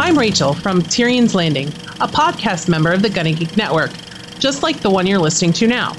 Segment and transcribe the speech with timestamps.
[0.00, 3.90] I'm Rachel from Tyrion's Landing, a podcast member of the Gunny Geek Network,
[4.38, 5.96] just like the one you're listening to now.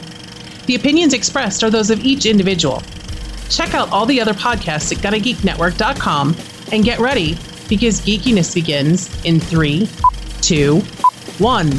[0.68, 2.82] The opinions expressed are those of each individual.
[3.50, 6.34] Check out all the other podcasts at GunnyGeekNetwork.com
[6.72, 9.90] and get ready because geekiness begins in three,
[10.42, 10.80] two,
[11.38, 11.70] one.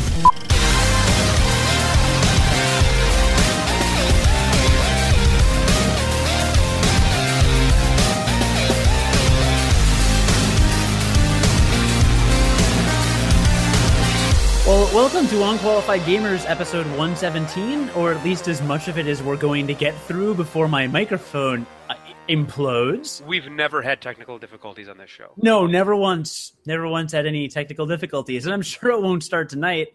[14.93, 19.37] Welcome to Unqualified Gamers episode 117, or at least as much of it as we're
[19.37, 21.95] going to get through before my microphone uh,
[22.29, 23.25] implodes.
[23.25, 25.33] We've never had technical difficulties on this show.
[25.37, 26.55] No, never once.
[26.67, 29.89] Never once had any technical difficulties, and I'm sure it won't start tonight.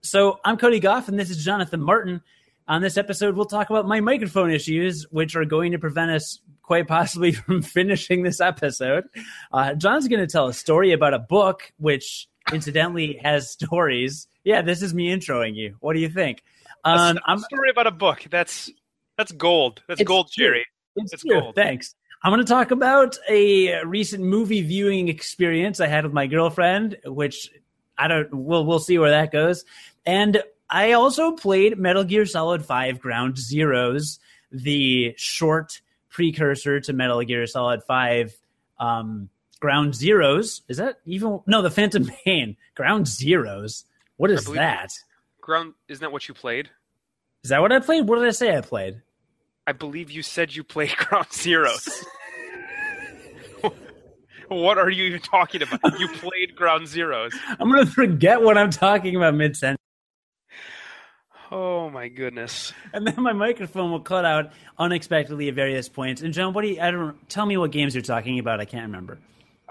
[0.00, 2.20] So, I'm Cody Goff, and this is Jonathan Martin.
[2.66, 6.40] On this episode, we'll talk about my microphone issues, which are going to prevent us
[6.62, 9.04] quite possibly from finishing this episode.
[9.52, 14.26] Uh, John's going to tell a story about a book, which incidentally has stories.
[14.44, 15.76] Yeah, this is me introing you.
[15.80, 16.42] What do you think?
[16.84, 18.26] Um, Um, a story about a book.
[18.30, 18.70] That's
[19.16, 19.82] that's gold.
[19.88, 20.30] That's gold.
[20.32, 20.66] Jerry.
[20.96, 21.54] It's, It's gold.
[21.54, 21.94] Thanks.
[22.22, 26.96] I'm going to talk about a recent movie viewing experience I had with my girlfriend,
[27.04, 27.50] which
[27.98, 28.32] I don't.
[28.32, 29.64] We'll we'll see where that goes.
[30.06, 34.18] And I also played Metal Gear Solid Five Ground Zeroes,
[34.50, 38.34] the short precursor to Metal Gear Solid Five.
[38.78, 39.28] Um,
[39.64, 41.40] Ground Zeroes is that even?
[41.46, 42.58] No, the Phantom Pain.
[42.74, 43.84] Ground Zeroes.
[44.18, 44.92] What is that?
[45.40, 46.68] Ground isn't that what you played?
[47.42, 48.06] Is that what I played?
[48.06, 49.00] What did I say I played?
[49.66, 52.04] I believe you said you played Ground Zeroes.
[54.48, 55.98] what are you even talking about?
[55.98, 57.32] You played Ground Zeroes.
[57.58, 59.80] I'm going to forget what I'm talking about mid sentence.
[61.50, 62.74] Oh my goodness.
[62.92, 66.20] and then my microphone will cut out unexpectedly at various points.
[66.20, 66.82] And John, what do you?
[66.82, 68.60] I don't tell me what games you're talking about.
[68.60, 69.16] I can't remember.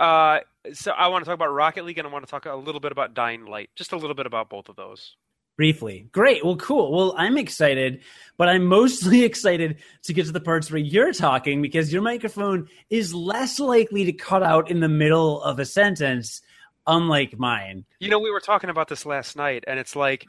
[0.04, 0.42] Uh,
[0.74, 2.82] so I want to talk about Rocket League and I want to talk a little
[2.82, 3.70] bit about Dying Light.
[3.74, 5.16] Just a little bit about both of those.
[5.56, 6.44] Briefly, great.
[6.44, 6.92] Well, cool.
[6.92, 8.02] Well, I'm excited,
[8.36, 12.68] but I'm mostly excited to get to the parts where you're talking because your microphone
[12.90, 16.42] is less likely to cut out in the middle of a sentence,
[16.86, 17.86] unlike mine.
[18.00, 20.26] You know, we were talking about this last night, and it's like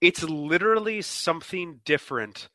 [0.00, 2.48] it's literally something different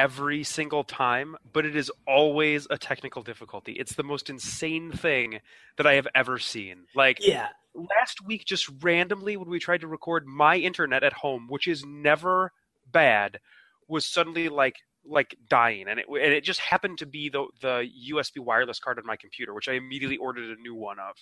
[0.00, 3.72] every single time, but it is always a technical difficulty.
[3.72, 5.40] It's the most insane thing
[5.76, 6.86] that I have ever seen.
[6.94, 7.48] Like Yeah.
[7.74, 11.84] last week, just randomly when we tried to record my internet at home, which is
[11.84, 12.52] never
[12.90, 13.40] bad,
[13.88, 17.86] was suddenly like like dying, and it and it just happened to be the the
[18.12, 21.14] USB wireless card on my computer, which I immediately ordered a new one of.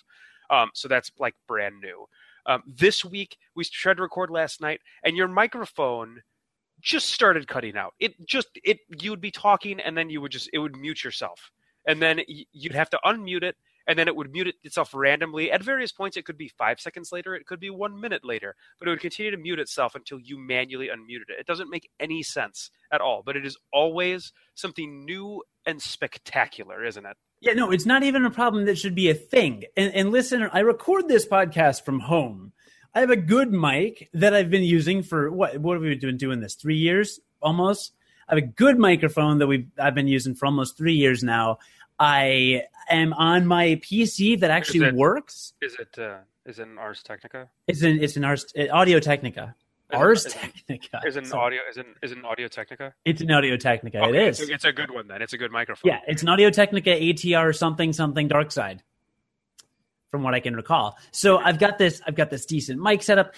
[0.49, 2.05] Um, so that's like brand new.
[2.45, 6.21] Um, this week we tried to record last night, and your microphone
[6.81, 7.93] just started cutting out.
[7.99, 11.03] It just it you would be talking, and then you would just it would mute
[11.03, 11.51] yourself,
[11.87, 13.55] and then you'd have to unmute it,
[13.87, 15.51] and then it would mute itself randomly.
[15.51, 18.55] At various points, it could be five seconds later, it could be one minute later,
[18.77, 21.39] but it would continue to mute itself until you manually unmuted it.
[21.39, 26.83] It doesn't make any sense at all, but it is always something new and spectacular,
[26.85, 27.17] isn't it?
[27.41, 29.63] Yeah, no, it's not even a problem that should be a thing.
[29.77, 32.51] And, and listen, I record this podcast from home.
[32.93, 35.57] I have a good mic that I've been using for what?
[35.57, 36.39] What have we been doing?
[36.39, 37.93] This three years almost.
[38.27, 41.59] I have a good microphone that we I've been using for almost three years now.
[41.99, 45.53] I am on my PC that actually it- works.
[45.61, 47.49] Is it uh, is it an Ars Technica?
[47.67, 49.55] It's an it's an Ars Audio Technica.
[49.91, 51.01] Is Ars is it- Technica.
[51.05, 51.61] Is an audio?
[51.69, 52.93] Is it is an Audio Technica?
[53.05, 53.99] It's an Audio Technica.
[53.99, 54.39] Okay, it is.
[54.39, 55.21] It's a, it's a good one then.
[55.21, 55.91] It's a good microphone.
[55.91, 58.81] Yeah, it's an Audio Technica ATR something something dark side.
[60.11, 60.97] From what I can recall.
[61.11, 63.35] So I've got this I've got this decent mic setup.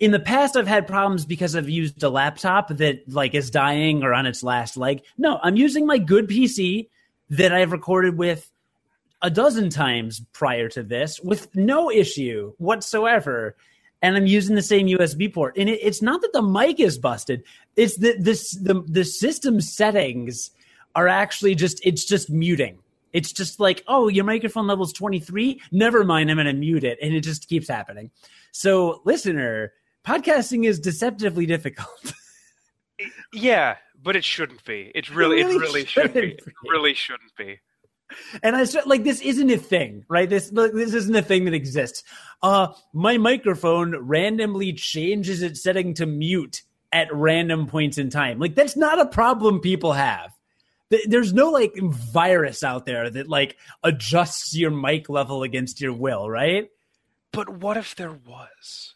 [0.00, 4.02] In the past I've had problems because I've used a laptop that like is dying
[4.02, 5.02] or on its last leg.
[5.18, 6.88] No, I'm using my good PC
[7.28, 8.50] that I've recorded with
[9.20, 13.54] a dozen times prior to this with no issue whatsoever.
[14.00, 15.56] And I'm using the same USB port.
[15.58, 17.42] And it, it's not that the mic is busted.
[17.76, 20.50] It's that this the the system settings
[20.94, 22.78] are actually just it's just muting.
[23.16, 25.60] It's just like, oh, your microphone level's 23.
[25.72, 26.98] Never mind, I'm gonna mute it.
[27.00, 28.10] And it just keeps happening.
[28.52, 29.72] So, listener,
[30.06, 32.12] podcasting is deceptively difficult.
[33.32, 34.90] Yeah, but it shouldn't be.
[34.94, 36.20] It really, it really really, shouldn't be.
[36.20, 36.52] shouldn't It be.
[36.70, 37.60] really shouldn't be.
[38.42, 40.30] And I start like this isn't a thing, right?
[40.30, 42.04] This look, this isn't a thing that exists.
[42.40, 48.38] Uh my microphone randomly changes its setting to mute at random points in time.
[48.38, 50.32] Like that's not a problem people have.
[50.90, 55.92] Th- There's no like virus out there that like adjusts your mic level against your
[55.92, 56.70] will, right?
[57.32, 58.94] But what if there was?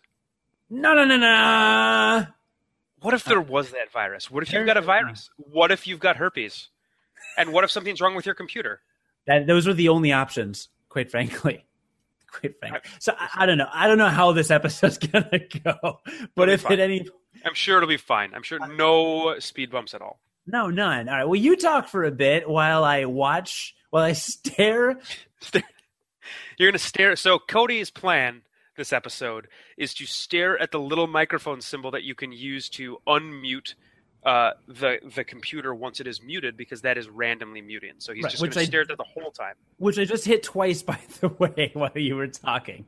[0.70, 2.26] No, no, no, no.
[3.02, 4.30] What if there uh, was that virus?
[4.30, 5.30] What if you've got a virus?
[5.36, 6.68] What if you've got herpes?
[7.36, 8.80] And what if something's wrong with your computer?
[9.26, 11.64] That those were the only options, quite frankly.
[12.30, 12.80] quite frankly.
[12.98, 13.68] So I, I, don't know.
[13.72, 16.00] I don't know how this episode's gonna go,
[16.34, 17.06] but if at any,
[17.44, 18.34] I'm sure it'll be fine.
[18.34, 20.20] I'm sure no speed bumps at all.
[20.50, 21.08] No, none.
[21.08, 21.24] All right.
[21.24, 24.98] Well, you talk for a bit while I watch, while I stare.
[26.58, 27.16] You're gonna stare.
[27.16, 28.42] So Cody's plan
[28.76, 32.98] this episode is to stare at the little microphone symbol that you can use to
[33.06, 33.74] unmute
[34.24, 37.94] uh, the the computer once it is muted because that is randomly muting.
[37.98, 39.54] So he's right, just going to stare at it the whole time.
[39.78, 42.86] Which I just hit twice, by the way, while you were talking.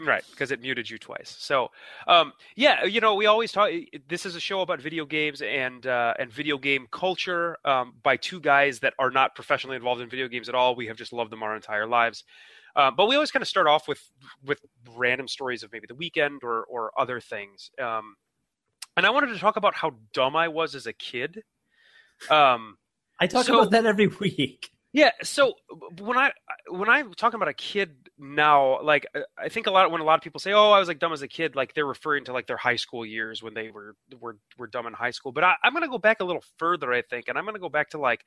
[0.00, 1.36] Right, because it muted you twice.
[1.38, 1.70] So,
[2.08, 3.70] um, yeah, you know, we always talk.
[4.08, 8.16] This is a show about video games and uh, and video game culture um, by
[8.16, 10.74] two guys that are not professionally involved in video games at all.
[10.74, 12.24] We have just loved them our entire lives.
[12.74, 14.02] Uh, but we always kind of start off with
[14.44, 14.58] with
[14.96, 17.70] random stories of maybe the weekend or or other things.
[17.80, 18.16] Um,
[18.96, 21.42] and I wanted to talk about how dumb I was as a kid.
[22.30, 22.78] Um,
[23.20, 24.70] I talk so, about that every week.
[24.94, 25.10] Yeah.
[25.24, 25.54] So
[26.00, 26.30] when I
[26.68, 29.04] when I'm talking about a kid now, like
[29.36, 31.12] I think a lot when a lot of people say, "Oh, I was like dumb
[31.12, 33.96] as a kid," like they're referring to like their high school years when they were
[34.20, 35.32] were were dumb in high school.
[35.32, 37.56] But I, I'm going to go back a little further, I think, and I'm going
[37.56, 38.24] to go back to like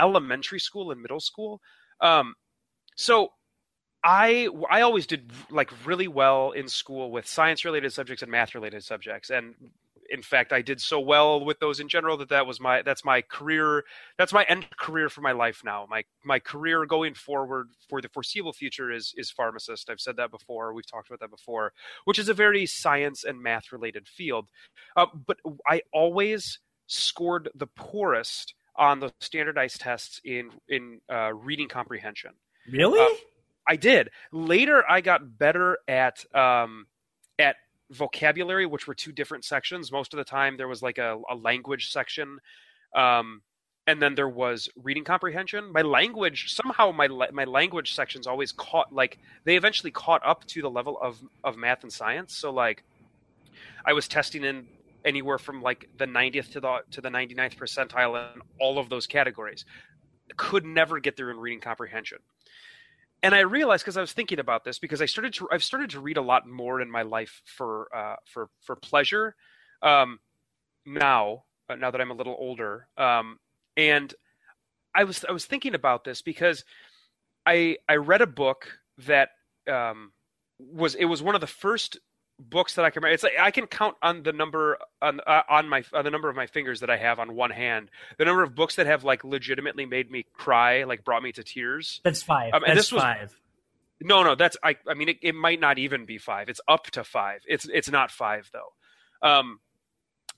[0.00, 1.60] elementary school and middle school.
[2.00, 2.34] Um,
[2.96, 3.30] so
[4.04, 8.54] I I always did like really well in school with science related subjects and math
[8.54, 9.56] related subjects and
[10.10, 13.04] in fact I did so well with those in general that that was my that's
[13.04, 13.84] my career
[14.18, 15.86] that's my end career for my life now.
[15.88, 19.90] My my career going forward for the foreseeable future is is pharmacist.
[19.90, 20.72] I've said that before.
[20.72, 21.72] We've talked about that before
[22.04, 24.48] which is a very science and math related field.
[24.96, 31.68] Uh, but I always scored the poorest on the standardized tests in in uh, reading
[31.68, 32.32] comprehension.
[32.70, 33.00] Really?
[33.00, 33.16] Uh,
[33.68, 34.10] I did.
[34.32, 36.95] Later, I got better at um, at
[37.90, 39.92] vocabulary, which were two different sections.
[39.92, 42.38] Most of the time, there was like a, a language section,
[42.94, 43.42] um,
[43.86, 45.72] and then there was reading comprehension.
[45.72, 50.62] My language somehow my my language sections always caught like they eventually caught up to
[50.62, 52.36] the level of of math and science.
[52.36, 52.82] So like,
[53.84, 54.66] I was testing in
[55.04, 59.06] anywhere from like the 90th to the to the 99th percentile in all of those
[59.06, 59.64] categories.
[60.36, 62.18] Could never get there in reading comprehension
[63.22, 65.90] and I realized because I was thinking about this because I started to I've started
[65.90, 69.34] to read a lot more in my life for uh, for for pleasure
[69.82, 70.20] um,
[70.84, 73.38] now uh, now that I'm a little older um,
[73.76, 74.14] and
[74.94, 76.64] I was I was thinking about this because
[77.44, 78.68] I I read a book
[79.06, 79.30] that
[79.70, 80.12] um,
[80.58, 81.98] was it was one of the first
[82.38, 83.14] books that I can remember.
[83.14, 86.28] It's like I can count on the number on uh, on my on the number
[86.28, 87.90] of my fingers that I have on one hand.
[88.18, 91.42] The number of books that have like legitimately made me cry, like brought me to
[91.42, 92.00] tears.
[92.04, 92.52] That's five.
[92.54, 93.40] Um, and that's this was, five.
[94.00, 94.76] No, no, that's I.
[94.88, 96.48] I mean, it, it might not even be five.
[96.48, 97.40] It's up to five.
[97.46, 99.28] It's it's not five though.
[99.28, 99.60] Um,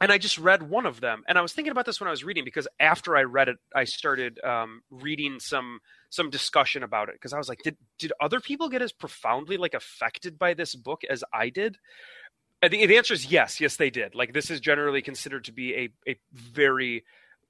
[0.00, 2.12] and I just read one of them, and I was thinking about this when I
[2.12, 5.80] was reading because after I read it, I started um, reading some
[6.10, 9.56] some discussion about it because I was like, did did other people get as profoundly
[9.56, 11.78] like affected by this book as I did?
[12.62, 14.14] And the, the answer is yes, yes they did.
[14.14, 17.04] Like this is generally considered to be a a very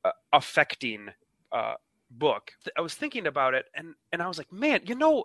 [0.05, 1.09] uh, affecting
[1.53, 1.75] uh,
[2.11, 2.53] book.
[2.77, 5.25] I was thinking about it, and and I was like, man, you know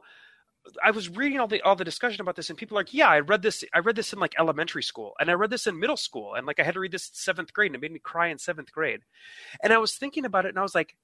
[0.83, 3.09] I was reading all the all the discussion about this, and people are like, "Yeah,
[3.09, 3.63] I read this.
[3.73, 6.47] I read this in like elementary school, and I read this in middle school, and
[6.47, 8.37] like I had to read this in seventh grade, and it made me cry in
[8.37, 9.01] seventh grade."
[9.61, 10.95] And I was thinking about it, and I was like,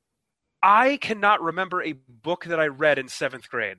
[0.62, 3.78] I cannot remember a book that I read in seventh grade.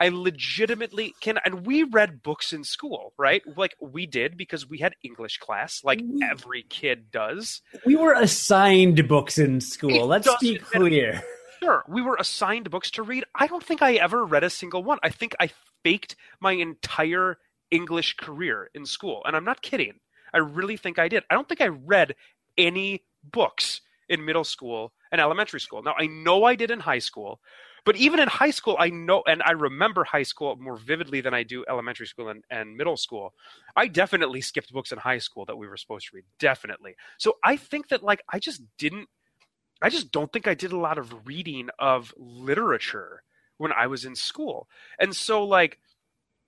[0.00, 3.42] I legitimately can, and we read books in school, right?
[3.56, 7.62] Like we did because we had English class, like every kid does.
[7.84, 9.90] We were assigned books in school.
[9.90, 11.22] It Let's be clear.
[11.62, 13.24] Sure, we were assigned books to read.
[13.34, 14.98] I don't think I ever read a single one.
[15.02, 15.50] I think I
[15.82, 17.38] faked my entire
[17.70, 20.00] English career in school, and I'm not kidding.
[20.34, 21.24] I really think I did.
[21.30, 22.14] I don't think I read
[22.58, 25.82] any books in middle school and elementary school.
[25.82, 27.40] Now, I know I did in high school,
[27.84, 31.34] but even in high school, I know and I remember high school more vividly than
[31.34, 33.32] I do elementary school and, and middle school.
[33.76, 36.24] I definitely skipped books in high school that we were supposed to read.
[36.38, 36.96] Definitely.
[37.18, 39.08] So I think that like I just didn't
[39.82, 43.22] I just don't think I did a lot of reading of literature
[43.58, 44.68] when I was in school.
[44.98, 45.78] And so like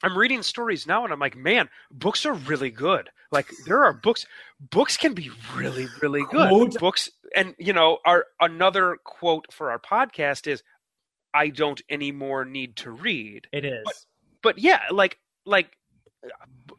[0.02, 3.10] I'm reading stories now and I'm like, man, books are really good.
[3.30, 4.26] Like there are books
[4.70, 6.48] books can be really, really good.
[6.48, 6.78] Quote.
[6.78, 10.62] Books and you know, our another quote for our podcast is
[11.34, 13.48] I don't anymore need to read.
[13.52, 13.82] It is.
[13.84, 13.94] But,
[14.42, 15.76] but yeah, like like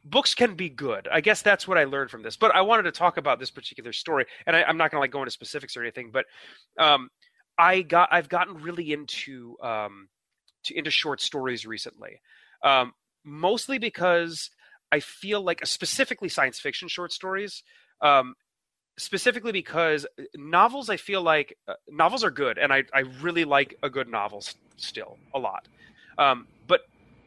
[0.10, 1.08] books can be good.
[1.12, 2.36] I guess that's what I learned from this.
[2.36, 5.02] But I wanted to talk about this particular story, and I, am not going to
[5.02, 6.12] like go into specifics or anything.
[6.12, 6.26] But
[6.78, 7.10] um,
[7.58, 10.10] I got I've gotten really into um,
[10.66, 12.22] to, into short stories recently,
[12.64, 14.50] um, mostly because
[14.92, 17.64] I feel like specifically science fiction short stories.
[18.02, 18.36] Um,
[18.98, 23.76] specifically because novels, I feel like uh, novels are good, and I I really like
[23.84, 24.44] a good novel
[24.78, 25.68] still a lot.
[26.18, 26.82] Um, but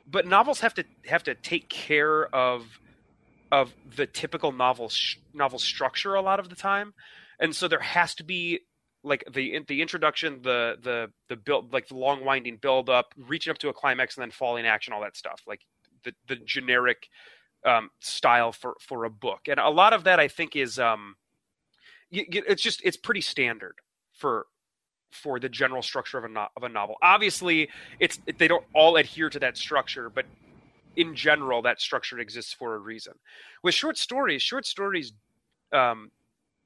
[0.06, 2.66] but novels have to have to take care of
[3.50, 6.94] of the typical novel sh- novel structure a lot of the time,
[7.38, 8.60] and so there has to be
[9.04, 13.50] like the the introduction, the the the build, like the long winding build up, reaching
[13.50, 15.60] up to a climax, and then falling action, all that stuff, like
[16.04, 17.08] the the generic
[17.64, 21.16] um, style for for a book, and a lot of that I think is um,
[22.10, 23.76] it's just it's pretty standard
[24.14, 24.46] for
[25.12, 26.96] for the general structure of a no- of a novel.
[27.02, 27.68] Obviously,
[28.00, 30.26] it's they don't all adhere to that structure, but
[30.96, 33.14] in general, that structure exists for a reason.
[33.62, 35.12] With short stories, short stories
[35.72, 36.10] um,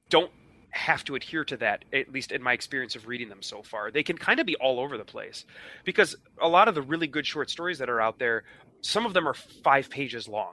[0.08, 0.30] don't
[0.70, 3.90] have to adhere to that at least in my experience of reading them so far
[3.90, 5.46] they can kind of be all over the place
[5.84, 8.44] because a lot of the really good short stories that are out there
[8.82, 10.52] some of them are five pages long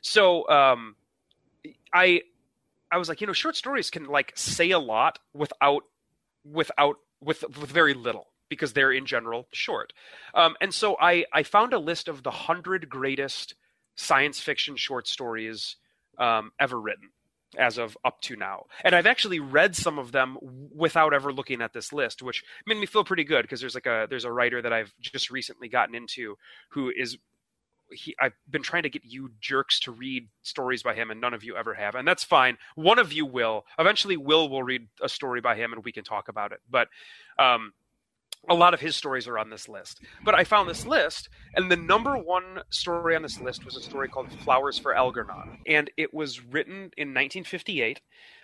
[0.00, 0.94] so um,
[1.92, 2.22] i
[2.92, 5.82] i was like you know short stories can like say a lot without
[6.44, 9.92] without with with very little because they're in general short.
[10.34, 13.54] Um, and so I I found a list of the hundred greatest
[13.96, 15.76] science fiction short stories
[16.18, 17.10] um, ever written
[17.56, 18.64] as of up to now.
[18.82, 20.38] And I've actually read some of them
[20.74, 23.86] without ever looking at this list, which made me feel pretty good because there's like
[23.86, 26.36] a there's a writer that I've just recently gotten into
[26.70, 27.16] who is
[27.94, 31.34] he, I've been trying to get you jerks to read stories by him, and none
[31.34, 32.58] of you ever have, and that's fine.
[32.74, 33.64] One of you will.
[33.78, 36.60] Eventually, Will will read a story by him, and we can talk about it.
[36.70, 36.88] But
[37.38, 37.72] um,
[38.48, 40.00] a lot of his stories are on this list.
[40.24, 43.82] But I found this list, and the number one story on this list was a
[43.82, 45.58] story called Flowers for Algernon.
[45.66, 48.00] And it was written in 1958.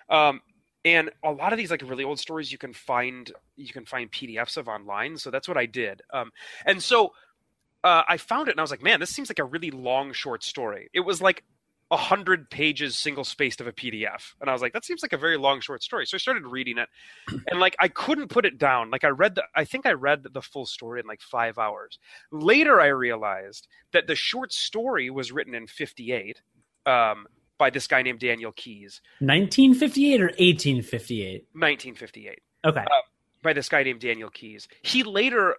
[0.08, 0.40] Um,
[0.84, 4.10] and a lot of these like really old stories you can find you can find
[4.10, 5.18] PDFs of online.
[5.18, 6.00] So that's what I did.
[6.12, 6.32] Um,
[6.64, 7.12] and so
[7.84, 10.12] uh, I found it and I was like, man, this seems like a really long
[10.12, 10.90] short story.
[10.92, 11.44] It was like
[11.90, 14.34] a hundred pages single spaced of a PDF.
[14.40, 16.06] And I was like, that seems like a very long short story.
[16.06, 16.88] So I started reading it
[17.50, 18.90] and like I couldn't put it down.
[18.90, 21.98] Like I read the I think I read the full story in like five hours.
[22.30, 26.42] Later I realized that the short story was written in fifty eight
[26.86, 27.26] um,
[27.58, 29.00] by this guy named Daniel Keyes.
[29.20, 31.48] Nineteen fifty eight or eighteen fifty eight?
[31.54, 32.42] Nineteen fifty eight.
[32.64, 32.80] Okay.
[32.80, 33.00] Uh,
[33.42, 34.68] by this guy named Daniel Keyes.
[34.82, 35.56] He later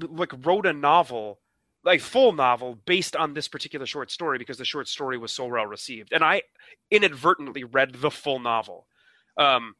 [0.00, 1.40] like wrote a novel
[1.84, 5.46] like full novel based on this particular short story because the short story was so
[5.46, 6.12] well received.
[6.12, 6.42] And i
[6.90, 8.86] inadvertently read the full novel.
[9.36, 9.76] Um,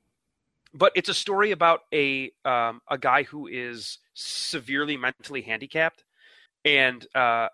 [0.73, 6.05] but it's a story about a um, a guy who is severely mentally handicapped
[6.65, 7.49] and uh,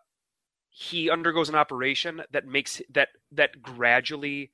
[0.68, 4.50] he undergoes an operation that makes that that gradually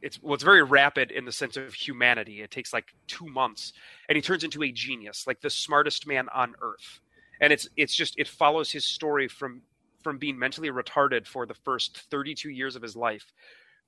[0.00, 2.40] it's well it's very rapid in the sense of humanity.
[2.40, 3.72] It takes like two months
[4.08, 7.00] and he turns into a genius like the smartest man on earth.
[7.40, 9.62] And it's it's just it follows his story from
[10.02, 13.32] from being mentally retarded for the first 32 years of his life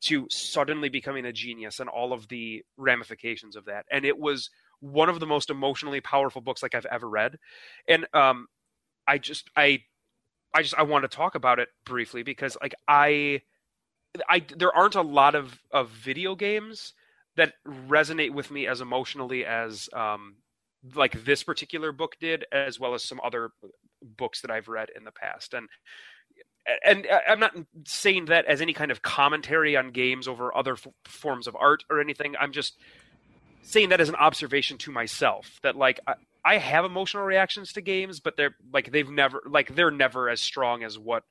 [0.02, 3.86] to suddenly becoming a genius and all of the ramifications of that.
[3.90, 7.38] And it was one of the most emotionally powerful books like i've ever read.
[7.88, 8.48] And um
[9.06, 9.82] i just i
[10.54, 13.42] i just i want to talk about it briefly because like i
[14.28, 16.94] I there aren't a lot of of video games
[17.36, 20.36] that resonate with me as emotionally as um,
[20.94, 23.50] like this particular book did, as well as some other
[24.02, 25.54] books that I've read in the past.
[25.54, 25.68] And
[26.84, 27.54] and I'm not
[27.86, 31.84] saying that as any kind of commentary on games over other f- forms of art
[31.90, 32.36] or anything.
[32.40, 32.78] I'm just
[33.62, 37.80] saying that as an observation to myself that like I, I have emotional reactions to
[37.80, 41.24] games, but they're like they've never like they're never as strong as what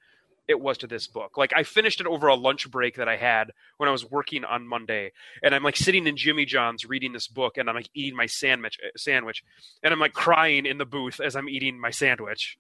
[0.47, 1.38] it was to this book.
[1.38, 4.43] Like I finished it over a lunch break that I had when I was working
[4.43, 7.89] on Monday, and I'm like sitting in Jimmy John's reading this book, and I'm like
[7.93, 9.43] eating my sandwich, uh, sandwich,
[9.81, 12.57] and I'm like crying in the booth as I'm eating my sandwich.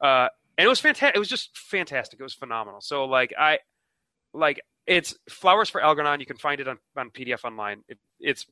[0.00, 1.16] Uh, and it was fantastic.
[1.16, 2.18] It was just fantastic.
[2.20, 2.80] It was phenomenal.
[2.80, 3.60] So like I,
[4.34, 6.20] like it's Flowers for Algernon.
[6.20, 7.82] You can find it on on PDF online.
[7.88, 8.46] It, it's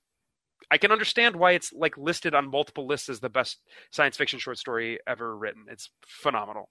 [0.71, 3.59] I can understand why it's like listed on multiple lists as the best
[3.91, 5.67] science fiction short story ever written.
[5.69, 6.69] It's phenomenal.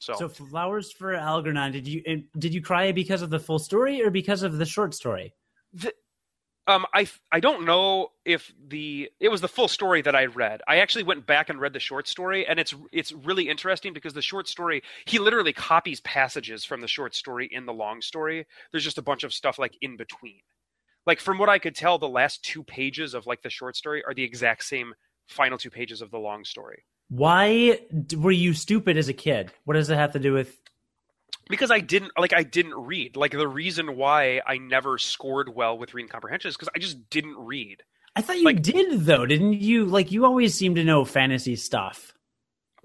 [0.00, 1.72] So, so flowers for Algernon.
[1.72, 4.94] Did you did you cry because of the full story or because of the short
[4.94, 5.34] story?
[5.74, 5.92] The,
[6.66, 10.62] um, I I don't know if the it was the full story that I read.
[10.66, 14.14] I actually went back and read the short story, and it's it's really interesting because
[14.14, 18.46] the short story he literally copies passages from the short story in the long story.
[18.72, 20.40] There's just a bunch of stuff like in between.
[21.06, 24.02] Like from what I could tell, the last two pages of like the short story
[24.06, 24.94] are the exact same
[25.28, 26.84] final two pages of the long story.
[27.10, 27.80] Why
[28.16, 29.52] were you stupid as a kid?
[29.64, 30.56] What does it have to do with?
[31.48, 33.16] Because I didn't like I didn't read.
[33.16, 37.10] Like the reason why I never scored well with reading comprehension is because I just
[37.10, 37.82] didn't read.
[38.14, 39.86] I thought you like, did though, didn't you?
[39.86, 42.14] Like you always seem to know fantasy stuff.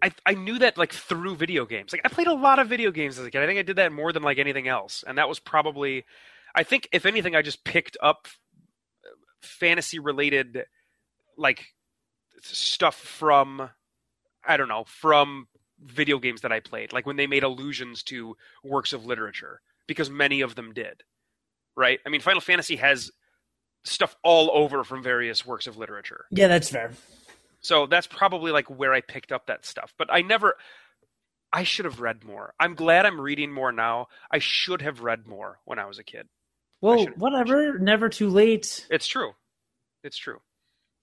[0.01, 1.91] I I knew that like through video games.
[1.91, 3.43] Like I played a lot of video games as a kid.
[3.43, 6.03] I think I did that more than like anything else, and that was probably.
[6.55, 8.27] I think if anything, I just picked up
[9.41, 10.65] fantasy related
[11.37, 11.65] like
[12.41, 13.69] stuff from
[14.47, 15.47] I don't know, from
[15.83, 20.09] video games that I played, like when they made allusions to works of literature, because
[20.09, 21.03] many of them did.
[21.75, 21.99] Right?
[22.05, 23.11] I mean, Final Fantasy has
[23.83, 26.25] stuff all over from various works of literature.
[26.31, 26.91] Yeah, that's fair.
[27.59, 29.93] So that's probably like where I picked up that stuff.
[29.97, 30.55] But I never
[31.55, 32.53] I should have read more.
[32.59, 34.07] I'm glad I'm reading more now.
[34.29, 36.27] I should have read more when I was a kid.
[36.81, 38.85] Well, whatever, never too late.
[38.91, 39.31] It's true.
[40.03, 40.41] It's true.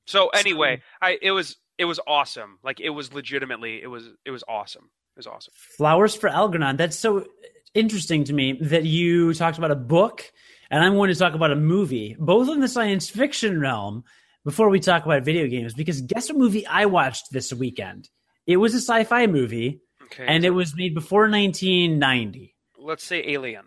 [0.07, 2.59] So anyway, I it was it was awesome.
[2.63, 4.91] Like it was legitimately it was it was awesome.
[5.17, 5.53] It was awesome.
[5.77, 6.77] Flowers for Algernon.
[6.77, 7.27] That's so
[7.75, 10.31] interesting to me that you talked about a book
[10.71, 14.05] and I'm going to talk about a movie, both in the science fiction realm
[14.45, 18.09] before we talk about video games because guess what movie I watched this weekend?
[18.47, 20.27] It was a sci-fi movie okay.
[20.27, 22.55] and it was made before 1990.
[22.79, 23.67] Let's say Alien.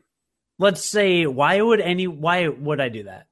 [0.57, 3.27] Let's say why would any why would I do that?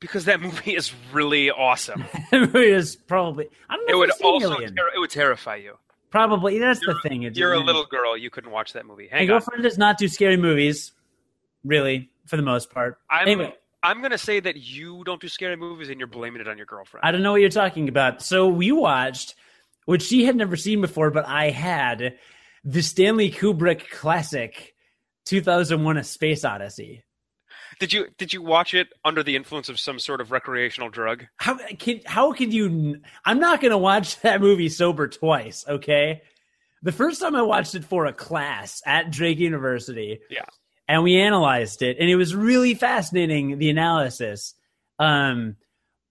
[0.00, 2.04] Because that movie is really awesome.
[2.32, 3.94] it is probably I don't know.
[3.94, 5.76] It would also ter- it would terrify you.
[6.10, 7.24] Probably that's you're, the thing.
[7.24, 8.16] It's, you're a little girl.
[8.16, 9.08] You couldn't watch that movie.
[9.08, 9.40] Hang My on.
[9.40, 10.92] girlfriend does not do scary movies,
[11.64, 12.98] really, for the most part.
[13.10, 16.40] I'm, anyway, I'm going to say that you don't do scary movies and you're blaming
[16.40, 17.04] it on your girlfriend.
[17.04, 18.22] I don't know what you're talking about.
[18.22, 19.34] So we watched,
[19.84, 22.16] which she had never seen before, but I had,
[22.64, 24.74] the Stanley Kubrick classic,
[25.26, 27.04] 2001: A Space Odyssey.
[27.80, 31.26] Did you did you watch it under the influence of some sort of recreational drug?
[31.36, 33.00] How can how can you?
[33.24, 35.64] I'm not going to watch that movie sober twice.
[35.68, 36.22] Okay,
[36.82, 40.20] the first time I watched it for a class at Drake University.
[40.30, 40.44] Yeah
[40.88, 44.54] and we analyzed it and it was really fascinating the analysis
[44.98, 45.54] um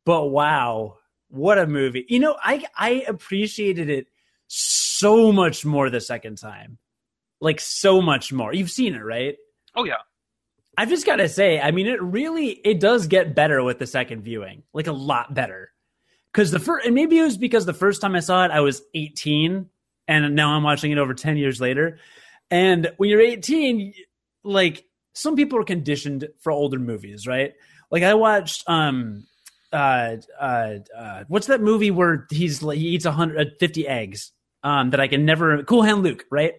[0.06, 0.96] but wow
[1.30, 4.08] what a movie you know i i appreciated it
[4.48, 6.78] so much more the second time
[7.42, 9.36] like so much more you've seen it right
[9.76, 9.98] oh yeah
[10.78, 13.88] i've just got to say i mean it really it does get better with the
[13.88, 15.72] second viewing like a lot better
[16.32, 18.60] because the first and maybe it was because the first time i saw it i
[18.60, 19.68] was 18
[20.08, 22.00] and now i'm watching it over 10 years later
[22.50, 23.94] and when you're 18
[24.44, 24.86] like
[25.18, 27.56] some people are conditioned for older movies, right?
[27.90, 29.26] Like I watched um
[29.74, 34.32] uh uh, uh what's that movie where he's he eats 150 eggs
[34.64, 36.54] um that I can never Cool Hand Luke, right?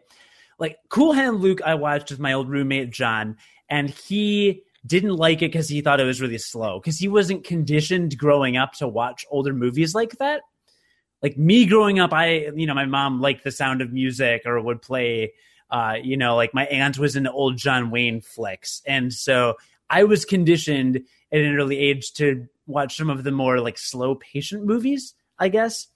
[0.58, 3.36] Like Cool Hand Luke I watched with my old roommate John
[3.68, 7.44] and he didn't like it cuz he thought it was really slow cuz he wasn't
[7.44, 10.42] conditioned growing up to watch older movies like that.
[11.22, 14.60] Like me growing up I you know my mom liked the sound of music or
[14.60, 15.32] would play
[15.70, 18.82] uh, you know, like my aunt was into old John Wayne flicks.
[18.86, 19.56] And so
[19.90, 21.02] I was conditioned
[21.32, 25.48] at an early age to watch some of the more like slow patient movies, I
[25.48, 25.88] guess.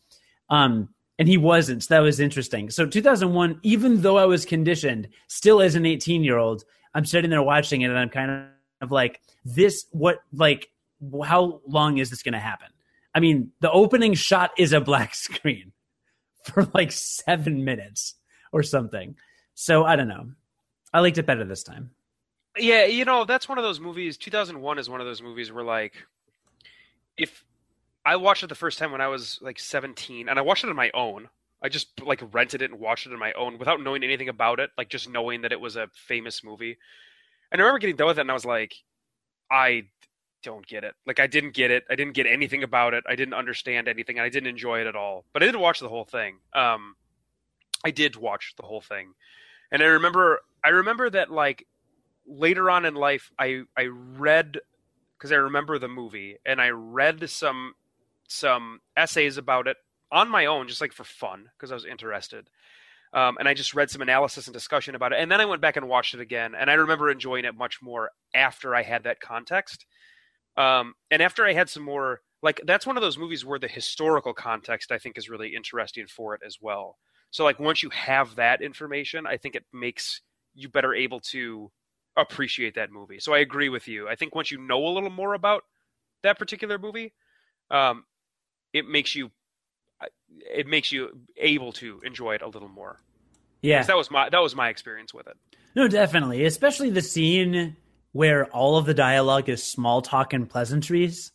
[0.51, 1.85] Um, and he wasn't.
[1.85, 2.71] So that was interesting.
[2.71, 7.31] So 2001, even though I was conditioned, still as an 18 year old, I'm sitting
[7.31, 8.47] there watching it and I'm kind
[8.81, 10.71] of like, this, what, like,
[11.25, 12.69] how long is this going to happen?
[13.15, 15.73] I mean, the opening shot is a black screen
[16.45, 18.15] for like seven minutes
[18.53, 19.17] or something.
[19.55, 20.31] So I don't know.
[20.93, 21.91] I liked it better this time.
[22.59, 24.19] Yeah, you know, that's one of those movies.
[24.19, 25.95] 2001 is one of those movies where, like,
[27.17, 27.45] if
[28.05, 30.71] I watched it the first time when I was like 17, and I watched it
[30.71, 31.29] on my own.
[31.63, 34.61] I just like rented it and watched it on my own without knowing anything about
[34.61, 36.77] it, like just knowing that it was a famous movie.
[37.51, 38.75] And I remember getting done with it, and I was like,
[39.51, 39.85] I
[40.43, 40.95] don't get it.
[41.07, 41.85] Like, I didn't get it.
[41.91, 43.05] I didn't get anything about it.
[43.07, 45.27] I didn't understand anything, and I didn't enjoy it at all.
[45.33, 46.39] But I did watch the whole thing.
[46.55, 46.97] Um,
[47.85, 49.15] I did watch the whole thing
[49.73, 51.67] and I remember I remember that like
[52.27, 54.59] later on in life I I read
[55.19, 57.73] because I remember the movie and I read some
[58.29, 59.79] some essays about it
[60.13, 62.49] on my own just like for fun because I was interested.
[63.15, 65.61] Um, and I just read some analysis and discussion about it, and then I went
[65.61, 69.05] back and watched it again, and I remember enjoying it much more after I had
[69.05, 69.85] that context,
[70.57, 73.69] um, and after I had some more like that's one of those movies where the
[73.69, 76.97] historical context I think is really interesting for it as well.
[77.31, 80.21] So like once you have that information, I think it makes
[80.55, 81.71] you better able to
[82.17, 83.21] appreciate that movie.
[83.21, 84.09] So I agree with you.
[84.09, 85.65] I think once you know a little more about
[86.23, 87.15] that particular movie,
[87.71, 88.05] um,
[88.73, 89.31] it makes you
[90.31, 93.01] it makes you able to enjoy it a little more.
[93.61, 95.37] Yeah, that was my that was my experience with it.
[95.75, 97.77] No, definitely, especially the scene
[98.13, 101.33] where all of the dialogue is small talk and pleasantries,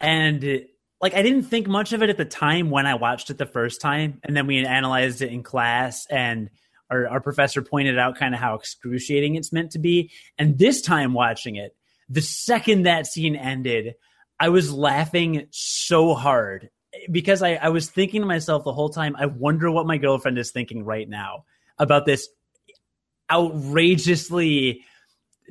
[0.00, 0.64] and
[1.00, 3.46] like I didn't think much of it at the time when I watched it the
[3.46, 6.50] first time, and then we analyzed it in class, and
[6.90, 10.10] our, our professor pointed out kind of how excruciating it's meant to be.
[10.38, 11.76] And this time watching it,
[12.08, 13.94] the second that scene ended,
[14.40, 16.70] I was laughing so hard
[17.10, 20.38] because I, I was thinking to myself the whole time, I wonder what my girlfriend
[20.38, 21.44] is thinking right now
[21.78, 22.28] about this
[23.30, 24.82] outrageously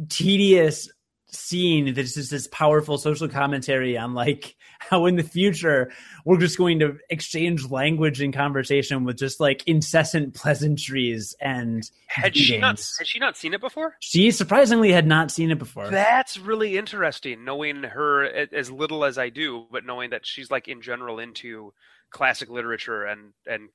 [0.10, 0.90] tedious
[1.30, 5.92] scene that's just this powerful social commentary on like how in the future
[6.24, 12.36] we're just going to exchange language and conversation with just like incessant pleasantries and had
[12.36, 13.96] she not had she not seen it before?
[14.00, 15.90] She surprisingly had not seen it before.
[15.90, 20.68] That's really interesting knowing her as little as i do but knowing that she's like
[20.68, 21.74] in general into
[22.10, 23.70] classic literature and and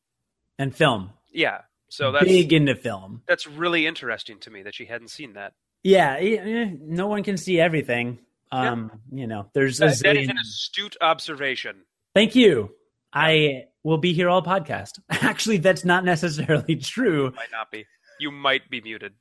[0.59, 1.11] and film.
[1.33, 3.23] Yeah so that's big into film.
[3.29, 7.61] that's really interesting to me that she hadn't seen that yeah, no one can see
[7.61, 8.18] everything.
[8.51, 9.21] Um, yeah.
[9.21, 11.85] you know, there's that, that is an astute observation.
[12.14, 12.75] Thank you.
[13.12, 14.99] I will be here all podcast.
[15.11, 17.33] Actually, that's not necessarily true.
[17.37, 17.87] Might not be.
[18.21, 19.14] You might be muted.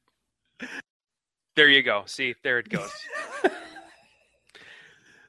[1.55, 2.03] There you go.
[2.05, 2.91] See, there it goes.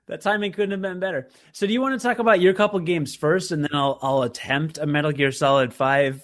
[0.06, 1.28] that timing couldn't have been better.
[1.52, 4.22] So, do you want to talk about your couple games first, and then I'll I'll
[4.22, 6.22] attempt a Metal Gear Solid Five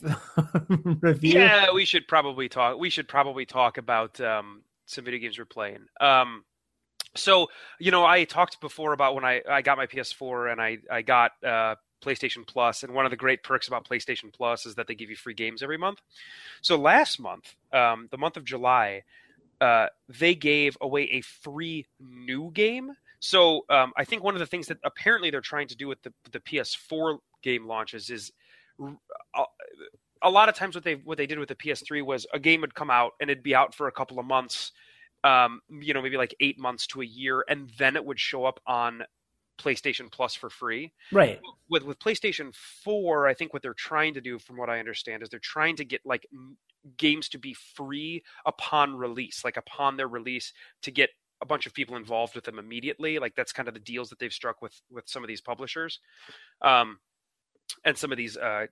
[0.69, 1.41] review?
[1.41, 2.79] Yeah, we should probably talk.
[2.79, 5.87] We should probably talk about um, some video games we're playing.
[6.01, 6.45] Um,
[7.15, 7.49] so
[7.79, 11.03] you know, I talked before about when I, I got my PS4 and I I
[11.03, 14.87] got uh, PlayStation Plus, and one of the great perks about PlayStation Plus is that
[14.87, 16.01] they give you free games every month.
[16.63, 19.03] So last month, um, the month of July,
[19.61, 22.93] uh, they gave away a free new game.
[23.21, 26.03] So um, I think one of the things that apparently they're trying to do with
[26.03, 28.33] the the PS4 game launches is.
[28.81, 29.45] Uh,
[30.23, 32.61] a lot of times what they what they did with the PS3 was a game
[32.61, 34.73] would come out and it'd be out for a couple of months,
[35.25, 38.45] um, you know, maybe like eight months to a year, and then it would show
[38.45, 39.03] up on
[39.59, 40.93] PlayStation Plus for free.
[41.13, 41.41] Right.
[41.69, 42.55] With with PlayStation
[42.85, 45.77] 4, I think what they're trying to do from what I understand is they're trying
[45.77, 46.27] to get like
[46.97, 50.53] games to be free upon release, like upon their release
[50.83, 53.19] to get a bunch of people involved with them immediately.
[53.19, 56.01] Like that's kind of the deals that they've struck with with some of these publishers.
[56.63, 56.99] Um
[57.85, 58.67] and some of these uh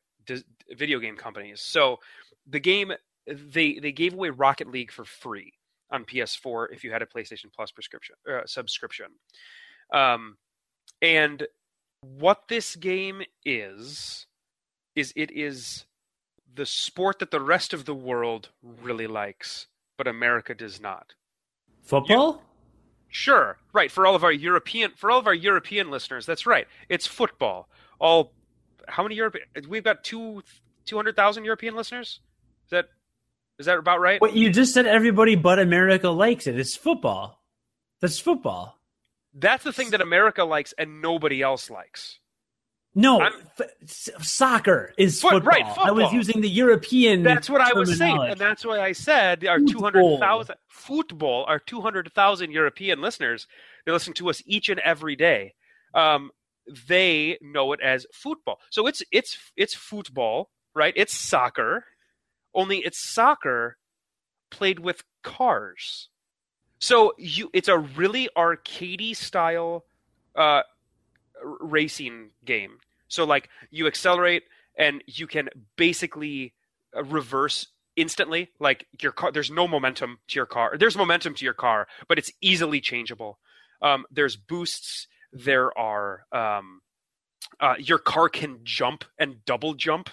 [0.77, 1.61] video game companies.
[1.61, 1.99] So
[2.47, 2.93] the game
[3.27, 5.53] they they gave away Rocket League for free
[5.91, 9.07] on PS4 if you had a PlayStation Plus prescription uh, subscription.
[9.93, 10.37] Um,
[11.03, 11.47] and
[12.01, 14.27] what this game is
[14.95, 15.85] is it is
[16.55, 19.67] the sport that the rest of the world really likes,
[19.99, 21.15] but America does not.
[21.83, 22.33] Football?
[22.33, 22.41] You,
[23.09, 23.91] sure, right.
[23.91, 26.67] For all of our European for all of our European listeners, that's right.
[26.89, 27.69] It's football.
[27.99, 28.33] All
[28.87, 29.45] how many European?
[29.69, 30.43] We've got two
[30.85, 32.21] two hundred thousand European listeners.
[32.67, 32.87] Is that
[33.59, 34.21] is that about right?
[34.21, 36.59] What you just said, everybody but America likes it.
[36.59, 37.43] It's football.
[38.01, 38.79] That's football.
[39.35, 42.19] That's the thing that America likes and nobody else likes.
[42.99, 45.53] No, f- soccer is Foot, football.
[45.53, 45.87] Right, football.
[45.87, 47.23] I was using the European.
[47.23, 51.45] That's what I was saying, and that's why I said our two hundred thousand football,
[51.47, 53.47] our two hundred thousand European listeners.
[53.85, 55.53] They listen to us each and every day.
[55.93, 56.31] Um,
[56.89, 58.61] they know it as football.
[58.71, 60.95] So it's it's it's football, right?
[60.97, 61.85] It's soccer.
[62.55, 63.77] Only it's soccer
[64.51, 66.09] played with cars.
[66.79, 69.85] So you it's a really arcadey style
[70.35, 70.63] uh,
[71.43, 72.79] racing game.
[73.09, 74.45] So like you accelerate
[74.77, 76.55] and you can basically
[76.97, 81.47] uh, reverse instantly like your car there's no momentum to your car there's momentum to
[81.47, 83.39] your car but it's easily changeable
[83.81, 85.07] um, there's boosts
[85.45, 86.81] there are um,
[87.61, 90.11] uh, your car can jump and double jump.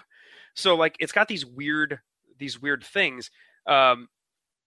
[0.55, 1.99] So like it's got these weird
[2.37, 3.31] these weird things.
[3.67, 4.09] Um,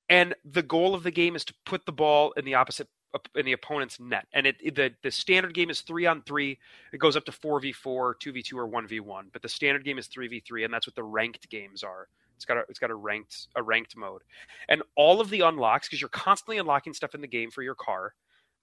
[0.08, 2.88] and the goal of the game is to put the ball in the opposite
[3.34, 4.26] in the opponent's net.
[4.32, 6.58] And it, it, the the standard game is three on three.
[6.92, 9.28] It goes up to four v four, two v two, or one v one.
[9.32, 12.08] But the standard game is three v three, and that's what the ranked games are.
[12.36, 14.22] It's got a it's got a ranked a ranked mode,
[14.68, 17.74] and all of the unlocks because you're constantly unlocking stuff in the game for your
[17.74, 18.14] car.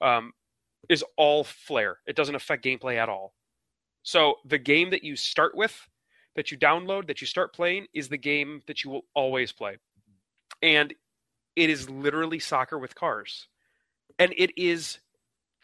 [0.01, 0.33] Um,
[0.89, 1.97] is all flair.
[2.05, 3.33] It doesn't affect gameplay at all.
[4.03, 5.87] So the game that you start with,
[6.35, 9.77] that you download, that you start playing, is the game that you will always play.
[10.61, 10.93] And
[11.55, 13.47] it is literally soccer with cars.
[14.19, 14.99] And it is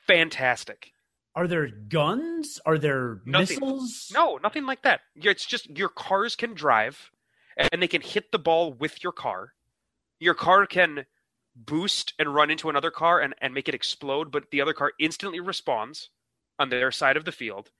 [0.07, 0.91] fantastic.
[1.35, 2.59] Are there guns?
[2.65, 3.59] Are there nothing.
[3.59, 4.11] missiles?
[4.13, 5.01] No, nothing like that.
[5.15, 7.11] It's just your cars can drive
[7.71, 9.53] and they can hit the ball with your car.
[10.19, 11.05] Your car can
[11.55, 14.91] boost and run into another car and, and make it explode, but the other car
[14.99, 16.09] instantly responds
[16.57, 17.71] on their side of the field.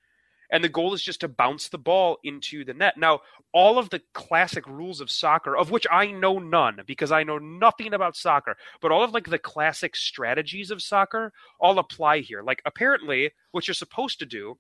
[0.52, 2.98] And the goal is just to bounce the ball into the net.
[2.98, 3.20] Now,
[3.54, 7.38] all of the classic rules of soccer, of which I know none because I know
[7.38, 12.42] nothing about soccer, but all of like the classic strategies of soccer all apply here.
[12.42, 14.58] Like apparently, what you're supposed to do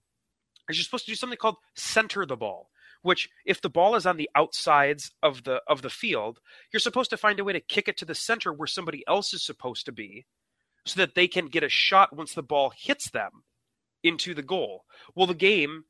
[0.69, 2.69] is you're supposed to do something called center the ball
[3.01, 6.39] which if the ball is on the outsides of the of the field,
[6.71, 9.33] you're supposed to find a way to kick it to the center where somebody else
[9.33, 10.25] is supposed to be
[10.85, 13.43] so that they can get a shot once the ball hits them
[14.03, 14.85] into the goal.
[15.15, 15.85] Well, the game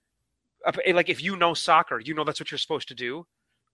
[0.94, 3.26] like if you know soccer, you know that's what you're supposed to do.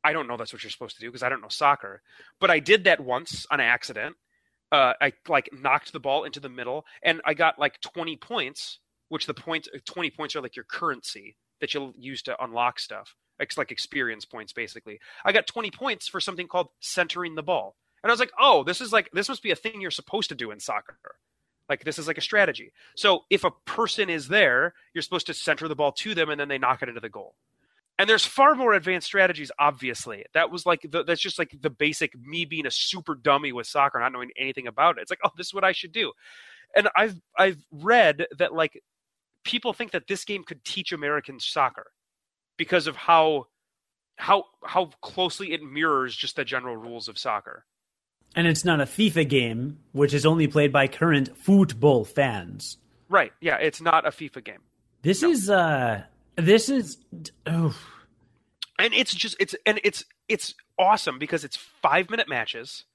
[0.04, 2.02] I don't know that's what you're supposed to do because I don't know soccer,
[2.40, 4.16] but I did that once on accident.
[4.72, 8.80] uh, I like knocked the ball into the middle, and I got like 20 points,
[9.10, 13.16] which the points 20 points are like your currency that you'll use to unlock stuff.
[13.58, 15.00] Like experience points, basically.
[15.24, 17.76] I got 20 points for something called centering the ball.
[18.04, 20.30] And I was like, oh, this is like, this must be a thing you're supposed
[20.30, 20.98] to do in soccer.
[21.68, 22.72] Like, this is like a strategy.
[22.96, 26.40] So if a person is there, you're supposed to center the ball to them and
[26.40, 27.36] then they knock it into the goal.
[27.98, 30.26] And there's far more advanced strategies, obviously.
[30.34, 33.68] That was like, the, that's just like the basic me being a super dummy with
[33.68, 35.02] soccer, not knowing anything about it.
[35.02, 36.12] It's like, oh, this is what I should do.
[36.76, 38.84] And I've, I've read that like
[39.44, 41.88] people think that this game could teach Americans soccer
[42.58, 43.48] because of how
[44.18, 47.66] how how closely it mirrors just the general rules of soccer.
[48.36, 52.78] And it's not a FIFA game, which is only played by current football fans.
[53.08, 53.32] Right.
[53.40, 54.62] Yeah, it's not a FIFA game.
[55.02, 55.30] This no.
[55.30, 56.04] is uh
[56.36, 56.98] this is
[57.46, 57.78] oh.
[58.80, 62.86] and it's just it's and it's it's awesome because it's 5 minute matches.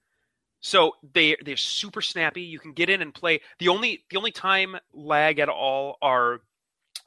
[0.60, 2.42] So they they're super snappy.
[2.42, 3.40] You can get in and play.
[3.58, 6.40] The only the only time lag at all are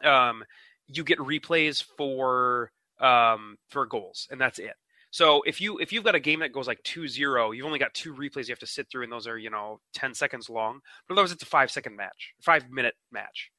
[0.04, 0.44] um
[0.88, 4.76] you get replays for um, for goals, and that's it.
[5.12, 7.94] So if you if you've got a game that goes like 2-0, you've only got
[7.94, 10.80] two replays you have to sit through, and those are you know ten seconds long.
[11.08, 13.52] But otherwise, it's a five second match, five minute match,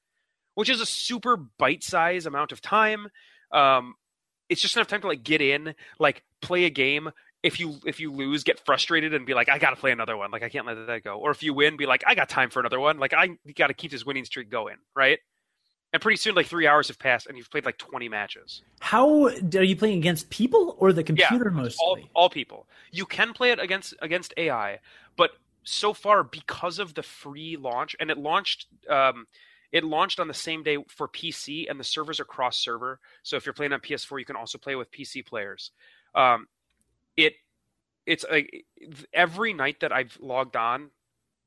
[0.55, 3.07] which is a super bite size amount of time.
[3.53, 3.95] Um,
[4.49, 7.11] it's just enough time to like get in, like play a game.
[7.45, 10.33] If you if you lose, get frustrated and be like, I gotta play another one.
[10.33, 11.19] Like I can't let that go.
[11.19, 12.99] Or if you win, be like, I got time for another one.
[12.99, 15.21] Like I got to keep this winning streak going, right?
[15.95, 18.63] And pretty soon like three hours have passed and you've played like 20 matches.
[18.81, 21.79] How are you playing against people or the computer yeah, mostly?
[21.87, 22.67] all, all people.
[22.91, 24.81] You can play it against against ai
[25.17, 25.31] but
[25.63, 29.29] so far because of the free launch and it launched um,
[29.71, 33.37] it launched on the same day for pc and the servers are cross server so
[33.37, 35.71] if you're playing on ps4 you can also play with pc players.
[36.17, 36.49] Um,
[37.17, 37.35] it
[38.05, 38.67] it's like
[39.13, 40.91] every night that i've logged on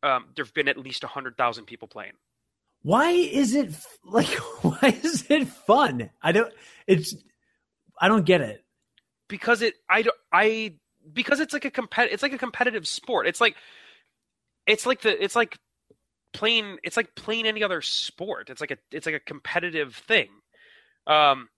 [0.03, 2.13] um, there've been at least 100000 people playing
[2.87, 6.09] why is it like why is it fun?
[6.21, 6.53] I don't
[6.87, 7.13] it's
[7.99, 8.63] i don't get it.
[9.27, 10.73] Because it i don't i
[11.11, 13.27] because it's like a compet it's like a competitive sport.
[13.27, 13.55] It's like
[14.65, 15.57] it's like the it's like
[16.31, 18.49] playing it's like playing any other sport.
[18.49, 20.29] It's like a it's like a competitive thing.
[21.07, 21.49] Um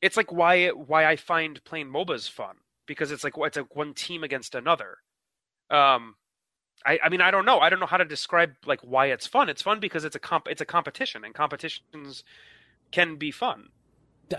[0.00, 2.54] it's like why why i find playing mobas fun
[2.86, 4.98] because it's like it's like one team against another.
[5.68, 6.14] Um
[6.86, 9.26] I, I mean I don't know I don't know how to describe like why it's
[9.26, 9.48] fun.
[9.48, 12.24] It's fun because it's a comp it's a competition and competitions
[12.90, 13.68] can be fun.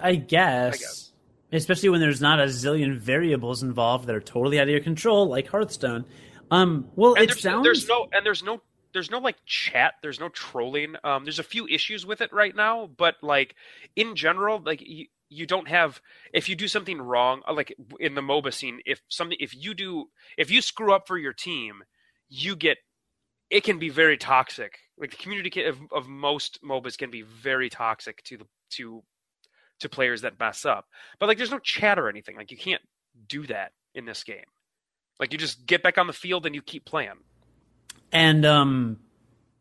[0.01, 0.75] I guess.
[0.75, 1.11] I guess.
[1.53, 5.27] Especially when there's not a zillion variables involved that are totally out of your control,
[5.27, 6.05] like Hearthstone.
[6.49, 8.61] Um, well, and it there's, sounds there's no and there's no
[8.93, 9.95] there's no like chat.
[10.01, 10.95] There's no trolling.
[11.03, 13.55] Um, there's a few issues with it right now, but like
[13.95, 16.01] in general, like you, you don't have
[16.33, 20.09] if you do something wrong, like in the MOBA scene, if something if you do
[20.37, 21.83] if you screw up for your team,
[22.31, 22.77] you get
[23.51, 24.79] it can be very toxic.
[24.97, 29.03] Like the community of, of most MOBAs can be very toxic to the to
[29.81, 30.87] to players that mess up.
[31.19, 32.37] But like there's no chat or anything.
[32.37, 32.81] Like you can't
[33.27, 34.45] do that in this game.
[35.19, 37.19] Like you just get back on the field and you keep playing.
[38.11, 38.99] And um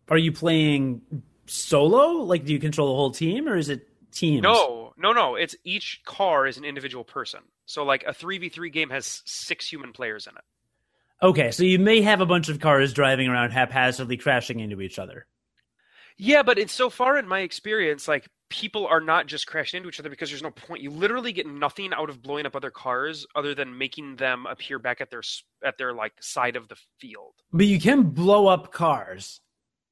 [0.09, 1.03] are you playing
[1.47, 2.23] solo?
[2.23, 4.43] Like do you control the whole team or is it teams?
[4.43, 5.35] No, no, no.
[5.35, 7.41] It's each car is an individual person.
[7.67, 10.45] So like a 3v3 game has 6 human players in it.
[11.23, 14.99] Okay, so you may have a bunch of cars driving around haphazardly crashing into each
[14.99, 15.27] other.
[16.17, 19.89] Yeah, but it's so far in my experience, like people are not just crashing into
[19.89, 20.83] each other because there's no point.
[20.83, 24.79] You literally get nothing out of blowing up other cars other than making them appear
[24.79, 25.23] back at their
[25.65, 27.35] at their like side of the field.
[27.53, 29.41] But you can blow up cars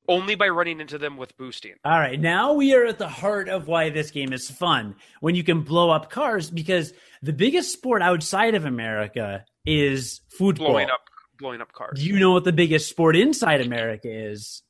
[0.09, 1.75] only by running into them with boosting.
[1.85, 4.97] All right, now we are at the heart of why this game is fun.
[5.21, 10.69] When you can blow up cars because the biggest sport outside of America is football.
[10.69, 11.01] Blowing up
[11.38, 11.98] blowing up cars.
[11.98, 14.62] Do you know what the biggest sport inside America is?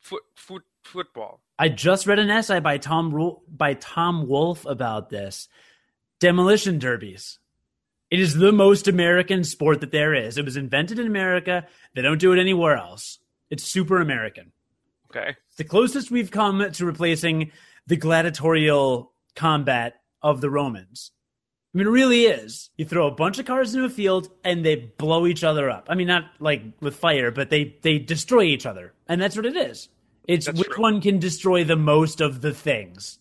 [0.00, 1.40] Foot, foot, football.
[1.58, 5.48] I just read an essay by Tom by Tom Wolfe about this.
[6.20, 7.38] Demolition derbies.
[8.10, 10.38] It is the most American sport that there is.
[10.38, 11.66] It was invented in America.
[11.94, 13.18] They don't do it anywhere else.
[13.50, 14.52] It's super American.
[15.10, 15.36] Okay.
[15.46, 17.52] It's the closest we've come to replacing
[17.86, 21.12] the gladiatorial combat of the Romans.
[21.78, 22.70] I mean, it really is.
[22.76, 25.86] You throw a bunch of cars into a field and they blow each other up.
[25.88, 29.46] I mean, not like with fire, but they they destroy each other, and that's what
[29.46, 29.88] it is.
[30.26, 30.82] It's that's which true.
[30.82, 33.20] one can destroy the most of the things.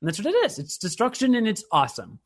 [0.00, 0.60] And that's what it is.
[0.60, 2.20] It's destruction and it's awesome.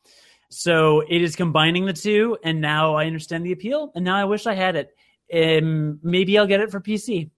[0.50, 4.26] So it is combining the two, and now I understand the appeal, and now I
[4.26, 4.94] wish I had it.
[5.32, 7.30] Um, maybe I'll get it for PC.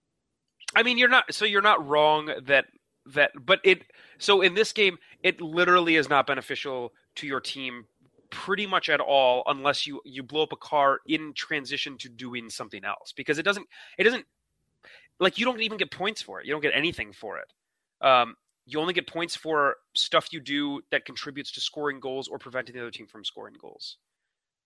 [0.74, 2.64] I mean, you're not so you're not wrong that
[3.14, 3.84] that, but it
[4.18, 7.84] so in this game, it literally is not beneficial to your team
[8.32, 12.48] pretty much at all unless you you blow up a car in transition to doing
[12.48, 13.66] something else because it doesn't
[13.98, 14.24] it doesn't
[15.20, 16.46] like you don't even get points for it.
[16.46, 17.52] You don't get anything for it.
[18.04, 22.38] Um, you only get points for stuff you do that contributes to scoring goals or
[22.38, 23.98] preventing the other team from scoring goals.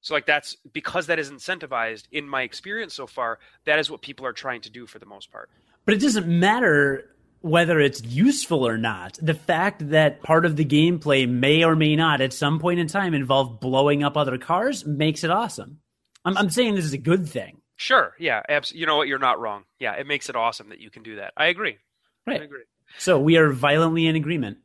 [0.01, 4.01] So like that's because that is incentivized in my experience so far, that is what
[4.01, 5.51] people are trying to do for the most part.
[5.85, 7.16] But it doesn't matter
[7.47, 9.19] whether it's useful or not.
[9.23, 12.89] The fact that part of the gameplay may or may not at some point in
[12.89, 15.79] time involve blowing up other cars makes it awesome.
[16.25, 17.61] I'm, I'm saying this is a good thing.
[17.77, 18.15] Sure.
[18.19, 18.43] Yeah.
[18.49, 19.07] Abs- you know what?
[19.07, 19.65] You're not wrong.
[19.79, 19.93] Yeah.
[19.93, 21.35] It makes it awesome that you can do that.
[21.37, 21.79] I agree.
[22.27, 22.41] Right.
[22.41, 22.65] I agree.
[22.99, 24.59] So we are violently in agreement.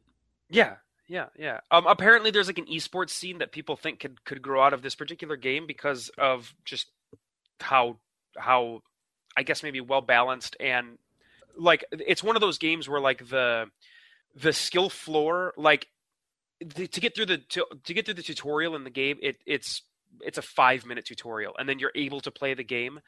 [0.50, 0.78] Yeah.
[1.08, 1.28] Yeah.
[1.38, 1.60] Yeah.
[1.70, 4.82] Um, apparently there's like an esports scene that people think could, could grow out of
[4.82, 6.88] this particular game because of just
[7.60, 7.98] how,
[8.36, 8.82] how
[9.38, 10.98] I guess maybe well balanced and
[11.58, 13.66] like it's one of those games where like the,
[14.36, 15.88] the skill floor, like
[16.60, 19.38] the, to get through the, to, to get through the tutorial in the game, it,
[19.46, 19.84] it's
[20.22, 23.00] it's a five minute tutorial and then you're able to play the game.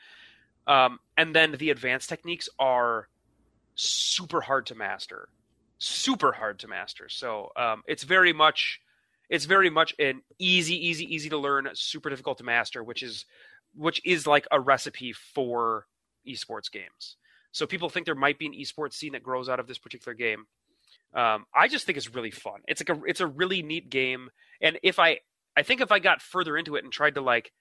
[0.65, 3.09] Um, and then the advanced techniques are
[3.75, 5.27] super hard to master.
[5.79, 7.09] Super hard to master.
[7.09, 8.79] So um, it's very much
[9.29, 13.25] it's very much an easy easy easy to learn super difficult to master which is
[13.75, 15.87] which is like a recipe for
[16.27, 17.15] esports games
[17.53, 20.13] so people think there might be an esports scene that grows out of this particular
[20.13, 20.45] game
[21.13, 24.29] um, i just think it's really fun it's like a it's a really neat game
[24.61, 25.19] and if i
[25.55, 27.51] I think if I got further into it and tried to like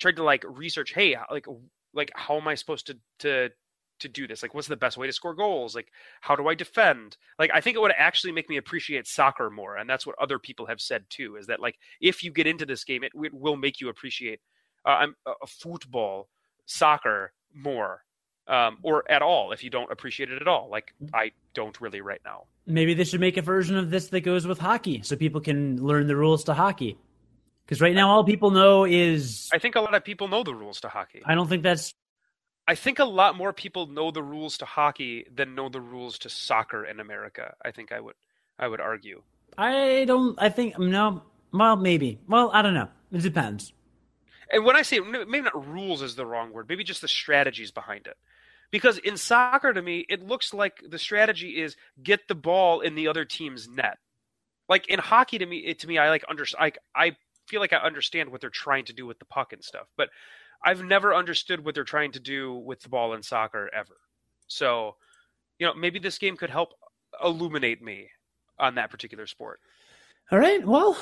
[0.00, 1.46] tried to like research, hey, like
[1.92, 3.50] like how am I supposed to to
[4.00, 4.42] to do this?
[4.42, 5.74] Like what's the best way to score goals?
[5.74, 5.88] Like
[6.20, 7.16] how do I defend?
[7.38, 10.38] Like I think it would actually make me appreciate soccer more and that's what other
[10.38, 13.34] people have said too is that like if you get into this game it, it
[13.34, 14.40] will make you appreciate
[14.86, 16.28] uh, uh, football,
[16.64, 18.02] soccer more.
[18.50, 20.68] Um, or at all if you don't appreciate it at all.
[20.68, 22.46] Like I don't really right now.
[22.66, 25.80] Maybe they should make a version of this that goes with hockey so people can
[25.80, 26.98] learn the rules to hockey.
[27.70, 29.48] Because right now, all people know is.
[29.52, 31.22] I think a lot of people know the rules to hockey.
[31.24, 31.94] I don't think that's.
[32.66, 36.18] I think a lot more people know the rules to hockey than know the rules
[36.20, 37.54] to soccer in America.
[37.64, 38.16] I think I would,
[38.58, 39.22] I would argue.
[39.56, 40.36] I don't.
[40.42, 41.22] I think no.
[41.52, 42.18] Well, maybe.
[42.26, 42.88] Well, I don't know.
[43.12, 43.72] It depends.
[44.52, 47.70] And when I say maybe not rules is the wrong word, maybe just the strategies
[47.70, 48.16] behind it.
[48.70, 52.94] Because in soccer, to me, it looks like the strategy is get the ball in
[52.94, 53.98] the other team's net.
[54.68, 57.16] Like in hockey, to me, it, to me, I like under, I, I
[57.48, 60.08] feel like I understand what they're trying to do with the puck and stuff, but
[60.64, 63.96] I've never understood what they're trying to do with the ball in soccer ever.
[64.46, 64.96] So,
[65.58, 66.70] you know, maybe this game could help
[67.22, 68.10] illuminate me
[68.58, 69.60] on that particular sport.
[70.30, 70.64] All right.
[70.64, 70.96] Well,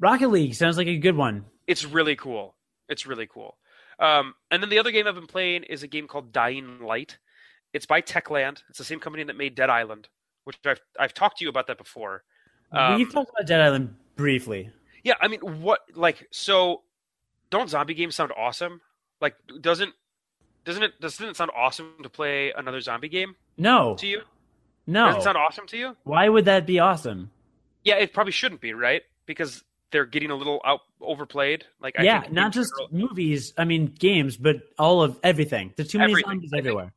[0.00, 1.44] Rocket League sounds like a good one.
[1.66, 2.54] It's really cool.
[2.88, 3.58] It's really cool.
[3.98, 7.18] Um, and then the other game I've been playing is a game called Dying Light.
[7.72, 8.62] It's by Techland.
[8.68, 10.08] It's the same company that made Dead Island,
[10.44, 12.22] which I've I've talked to you about that before.
[12.72, 14.70] Um, We've talked about Dead Island briefly.
[15.04, 16.82] Yeah, I mean, what like so?
[17.50, 18.80] Don't zombie games sound awesome?
[19.20, 19.92] Like, doesn't
[20.64, 23.36] doesn't it doesn't it sound awesome to play another zombie game?
[23.56, 23.94] No.
[23.96, 24.22] To you?
[24.86, 25.08] No.
[25.08, 25.96] Does it sound awesome to you?
[26.04, 27.30] Why would that be awesome?
[27.84, 29.02] Yeah, it probably shouldn't be, right?
[29.26, 31.64] Because they're getting a little out overplayed.
[31.80, 33.52] Like, I yeah, not just movies.
[33.56, 35.72] I mean, games, but all of everything.
[35.76, 36.84] There's too many zombies everywhere.
[36.84, 36.94] Think,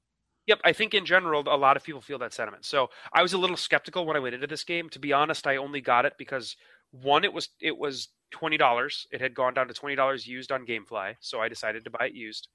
[0.48, 2.66] yep, I think in general a lot of people feel that sentiment.
[2.66, 4.90] So I was a little skeptical when I went into this game.
[4.90, 6.56] To be honest, I only got it because
[6.92, 9.08] one, it was it was twenty dollars.
[9.12, 12.08] It had gone down to twenty dollars used on GameFly, so I decided to buy
[12.08, 12.48] it used.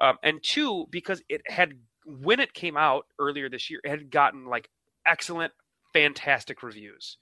[0.00, 4.10] Um, and two, because it had when it came out earlier this year, it had
[4.10, 4.68] gotten like
[5.06, 5.52] excellent,
[5.92, 7.16] fantastic reviews.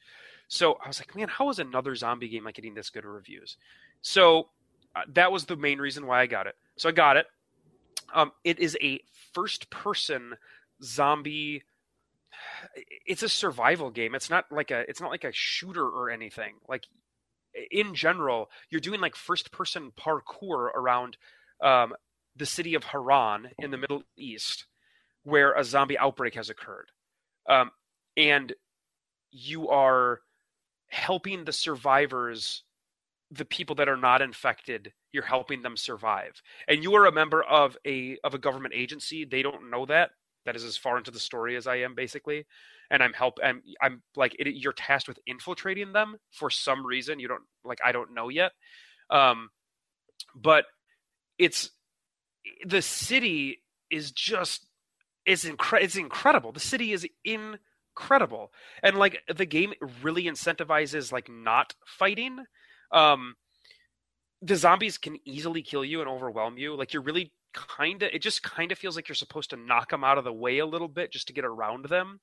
[0.48, 3.10] So I was like, man, how is another zombie game like getting this good of
[3.10, 3.56] reviews?
[4.02, 4.48] So
[4.94, 6.54] uh, that was the main reason why I got it.
[6.76, 7.26] So I got it.
[8.14, 9.00] Um, it is a
[9.32, 10.36] first-person
[10.82, 11.62] zombie
[13.06, 14.14] it's a survival game.
[14.14, 16.54] It's not like a it's not like a shooter or anything.
[16.68, 16.86] Like
[17.70, 21.16] in general, you're doing like first person parkour around
[21.62, 21.94] um,
[22.36, 24.66] the city of Harran in the Middle East,
[25.24, 26.90] where a zombie outbreak has occurred,
[27.48, 27.70] um,
[28.16, 28.52] and
[29.30, 30.20] you are
[30.88, 32.62] helping the survivors,
[33.30, 34.92] the people that are not infected.
[35.12, 39.24] You're helping them survive, and you are a member of a of a government agency.
[39.24, 40.10] They don't know that.
[40.46, 42.46] That is as far into the story as I am basically.
[42.90, 47.18] And I'm help and I'm like it, you're tasked with infiltrating them for some reason.
[47.18, 48.52] You don't like I don't know yet.
[49.10, 49.50] Um
[50.34, 50.64] but
[51.38, 51.70] it's
[52.64, 54.66] the city is just
[55.26, 56.52] is incre- it's incredible.
[56.52, 57.06] The city is
[57.96, 59.72] incredible and like the game
[60.02, 62.44] really incentivizes like not fighting
[62.92, 63.34] um
[64.42, 68.20] the zombies can easily kill you and overwhelm you like you're really kind of it
[68.20, 70.66] just kind of feels like you're supposed to knock them out of the way a
[70.66, 72.20] little bit just to get around them.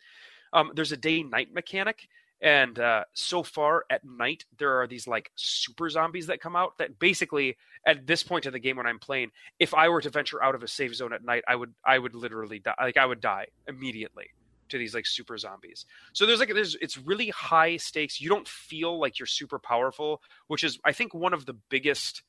[0.53, 2.07] Um, there's a day night mechanic,
[2.41, 6.77] And uh, so far at night, there are these like super zombies that come out
[6.77, 7.57] that basically
[7.87, 10.55] at this point of the game when I'm playing, if I were to venture out
[10.55, 12.75] of a safe zone at night, I would I would literally die.
[12.79, 14.27] Like I would die immediately
[14.73, 15.85] to these like super zombies.
[16.13, 18.19] So there's like there's it's really high stakes.
[18.19, 22.23] You don't feel like you're super powerful, which is I think one of the biggest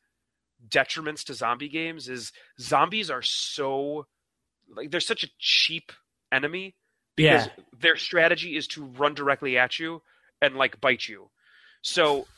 [0.69, 4.07] detriments to zombie games is zombies are so
[4.75, 5.93] like they're such a cheap
[6.33, 6.77] enemy
[7.17, 7.65] because Yeah.
[7.79, 10.03] their strategy is to run directly at you
[10.41, 11.31] and like bite you.
[11.83, 12.29] So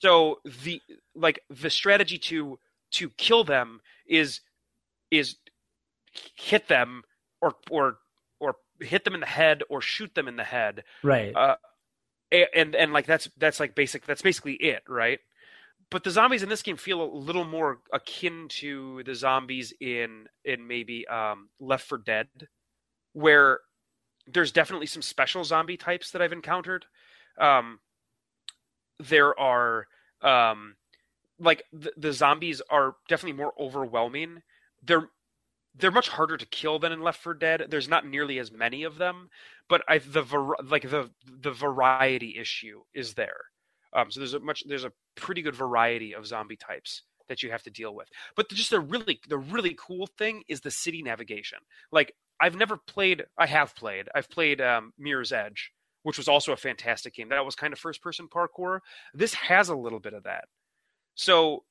[0.00, 0.82] so the
[1.14, 2.58] like the strategy to
[2.92, 4.40] to kill them is
[5.10, 5.36] is
[6.34, 7.02] hit them
[7.40, 7.98] or or or
[8.82, 11.34] hit them in the head or shoot them in the head Right.
[11.34, 11.56] uh,
[12.54, 15.20] and and like that's that's like basic that's basically it right?
[15.90, 20.26] But the zombies in this game feel a little more akin to the zombies in
[20.44, 22.28] in maybe um Left 4 Dead
[23.12, 23.60] where
[24.26, 26.86] there's definitely some special zombie types that i've encountered.
[27.38, 27.80] Um
[28.98, 29.86] there are
[30.22, 30.76] um
[31.38, 34.42] like the, the zombies are definitely more overwhelming.
[34.82, 35.08] They're
[35.74, 37.66] they're much harder to kill than in Left 4 Dead.
[37.68, 39.30] There's not nearly as many of them,
[39.68, 40.22] but I the
[40.64, 43.40] like the the variety issue is there.
[43.94, 47.50] Um, so there's a much there's a pretty good variety of zombie types that you
[47.50, 48.08] have to deal with.
[48.36, 51.58] But just the really the really cool thing is the city navigation.
[51.90, 53.24] Like I've never played.
[53.38, 54.08] I have played.
[54.14, 57.28] I've played um, Mirror's Edge, which was also a fantastic game.
[57.28, 58.80] That was kind of first person parkour.
[59.14, 60.44] This has a little bit of that.
[61.14, 61.64] So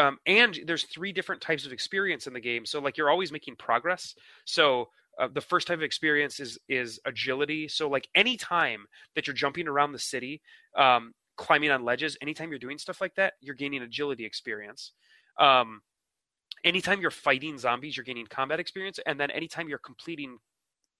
[0.00, 2.64] um, and there's three different types of experience in the game.
[2.64, 4.14] So like you're always making progress.
[4.46, 4.88] So
[5.20, 7.68] uh, the first type of experience is is agility.
[7.68, 10.40] So like any time that you're jumping around the city
[10.76, 14.92] um, climbing on ledges anytime you're doing stuff like that you're gaining agility experience.
[15.38, 15.82] Um,
[16.64, 18.98] anytime you're fighting zombies you're gaining combat experience.
[19.04, 20.38] And then anytime you're completing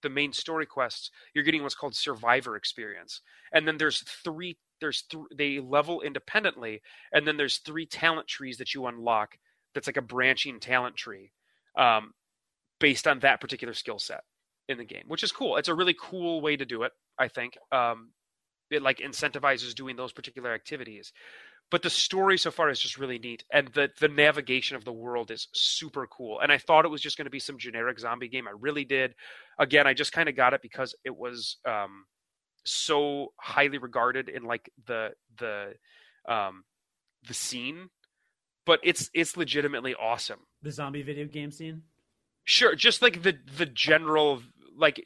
[0.03, 3.21] the main story quests you're getting what's called survivor experience.
[3.51, 6.81] And then there's three there's th- they level independently
[7.13, 9.37] and then there's three talent trees that you unlock
[9.73, 11.31] that's like a branching talent tree
[11.77, 12.13] um,
[12.79, 14.23] based on that particular skill set
[14.67, 15.57] in the game which is cool.
[15.57, 17.57] It's a really cool way to do it i think.
[17.71, 18.11] Um,
[18.69, 21.11] it like incentivizes doing those particular activities.
[21.69, 24.91] But the story so far is just really neat and the the navigation of the
[24.93, 26.39] world is super cool.
[26.41, 28.47] And i thought it was just going to be some generic zombie game.
[28.47, 29.15] I really did.
[29.59, 32.05] Again i just kind of got it because it was um,
[32.63, 35.73] so highly regarded in like the the
[36.27, 36.63] um
[37.27, 37.89] the scene
[38.65, 41.81] but it's it's legitimately awesome the zombie video game scene.
[42.43, 44.41] sure just like the the general
[44.77, 45.01] like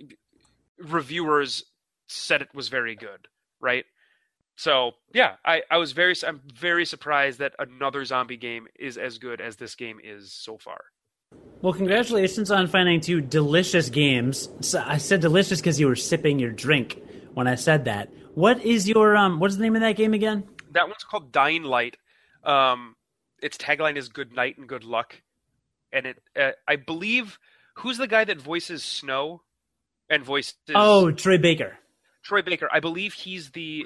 [0.80, 1.64] reviewers
[2.08, 3.28] said it was very good
[3.62, 3.86] right
[4.56, 9.18] so yeah i i was very i'm very surprised that another zombie game is as
[9.18, 10.82] good as this game is so far
[11.62, 14.49] Well, congratulations on finding two delicious games.
[14.62, 17.01] So I said delicious because you were sipping your drink
[17.36, 18.10] when I said that.
[18.34, 19.40] What is your um?
[19.40, 20.44] What's the name of that game again?
[20.72, 21.96] that one's called dying light
[22.44, 22.96] um
[23.42, 25.22] its tagline is good night and good luck
[25.94, 27.40] and it uh, i believe
[27.76, 29.42] who's the guy that voices snow
[30.10, 31.78] and voices Oh, Troy Baker.
[32.24, 32.68] Troy Baker.
[32.74, 33.86] I believe he's the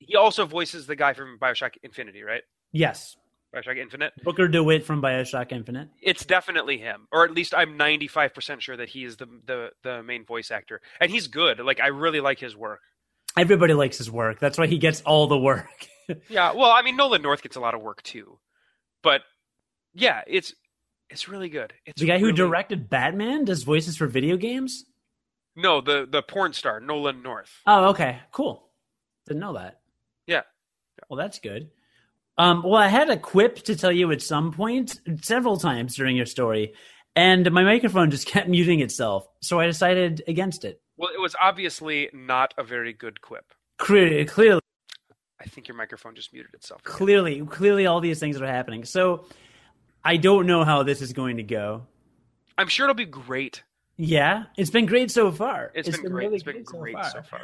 [0.00, 2.42] he also voices the guy from Bioshock Infinity, right?
[2.72, 3.16] Yes,
[3.54, 4.12] Bioshock Infinite.
[4.24, 5.88] Booker DeWitt from Bioshock Infinite.
[6.02, 10.02] It's definitely him, or at least I'm 95% sure that he is the the the
[10.02, 11.60] main voice actor, and he's good.
[11.60, 12.80] Like I really like his work.
[13.36, 14.38] Everybody likes his work.
[14.40, 15.68] That's why he gets all the work.
[16.28, 18.38] Yeah, well, I mean Nolan North gets a lot of work too,
[19.02, 19.22] but
[19.94, 20.52] yeah, it's
[21.08, 21.72] it's really good.
[21.86, 24.84] It's the guy who directed Batman does voices for video games.
[25.56, 27.50] no the the porn star Nolan North.
[27.66, 28.68] Oh, okay, cool.
[29.26, 29.80] Didn't know that.
[30.26, 30.42] Yeah.
[31.08, 31.70] Well, that's good.
[32.36, 36.16] Um, well, I had a quip to tell you at some point, several times during
[36.16, 36.74] your story,
[37.14, 40.80] and my microphone just kept muting itself, so I decided against it.
[40.96, 43.52] Well, it was obviously not a very good quip.
[43.78, 44.60] Clearly, clearly,
[45.40, 46.80] I think your microphone just muted itself.
[46.80, 46.96] again.
[46.96, 48.84] clearly, clearly, all these things are happening.
[48.84, 49.26] So,
[50.04, 51.86] I don't know how this is going to go.
[52.58, 53.62] I'm sure it'll be great.
[53.96, 55.70] Yeah, it's been great so far.
[55.74, 56.24] it's been great.
[56.24, 57.42] really it's been great so far.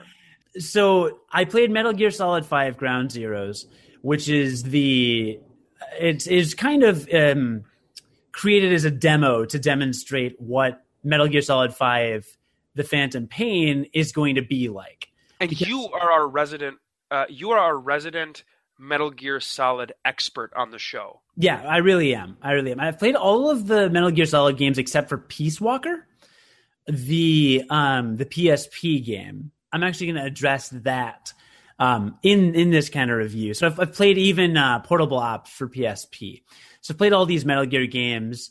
[0.58, 3.66] so I played Metal Gear Solid Five Ground Zeroes,
[4.02, 5.38] which is the
[5.98, 7.64] it is kind of um,
[8.32, 12.26] created as a demo to demonstrate what Metal Gear Solid Five:
[12.74, 15.08] The Phantom Pain is going to be like.
[15.40, 16.78] And Because- you are our resident.
[17.10, 18.44] Uh, you are our resident
[18.78, 21.20] Metal Gear Solid expert on the show.
[21.36, 22.36] Yeah, I really am.
[22.42, 22.80] I really am.
[22.80, 26.06] I've played all of the Metal Gear Solid games except for Peace Walker,
[26.86, 29.50] the um, the PSP game.
[29.72, 31.32] I'm actually going to address that
[31.80, 33.54] um, in in this kind of review.
[33.54, 36.42] So I've, I've played even uh, Portable Ops for PSP.
[36.82, 38.50] So I've played all these Metal Gear games,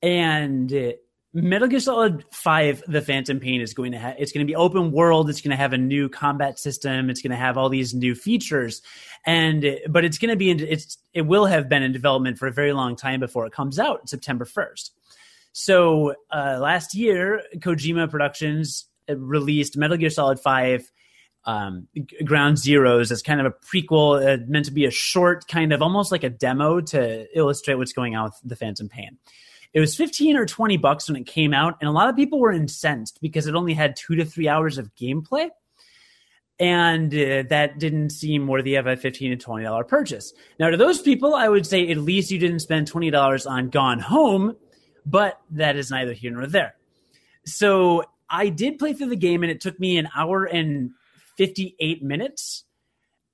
[0.00, 0.92] and uh,
[1.34, 4.14] Metal Gear Solid Five: The Phantom Pain is going to have.
[4.18, 5.28] It's going to be open world.
[5.28, 7.10] It's going to have a new combat system.
[7.10, 8.80] It's going to have all these new features,
[9.26, 10.60] and but it's going to be in.
[10.60, 13.80] It's it will have been in development for a very long time before it comes
[13.80, 14.92] out September first.
[15.52, 20.88] So uh, last year, Kojima Productions released Metal Gear Solid Five.
[21.48, 21.88] Um,
[22.26, 25.80] Ground Zeroes as kind of a prequel, uh, meant to be a short, kind of
[25.80, 29.16] almost like a demo to illustrate what's going on with the Phantom Pain.
[29.72, 32.38] It was 15 or 20 bucks when it came out, and a lot of people
[32.38, 35.48] were incensed because it only had two to three hours of gameplay.
[36.60, 40.34] And uh, that didn't seem worthy of a 15 to $20 purchase.
[40.60, 44.00] Now, to those people, I would say at least you didn't spend $20 on Gone
[44.00, 44.54] Home,
[45.06, 46.74] but that is neither here nor there.
[47.46, 50.90] So I did play through the game, and it took me an hour and
[51.38, 52.64] 58 minutes.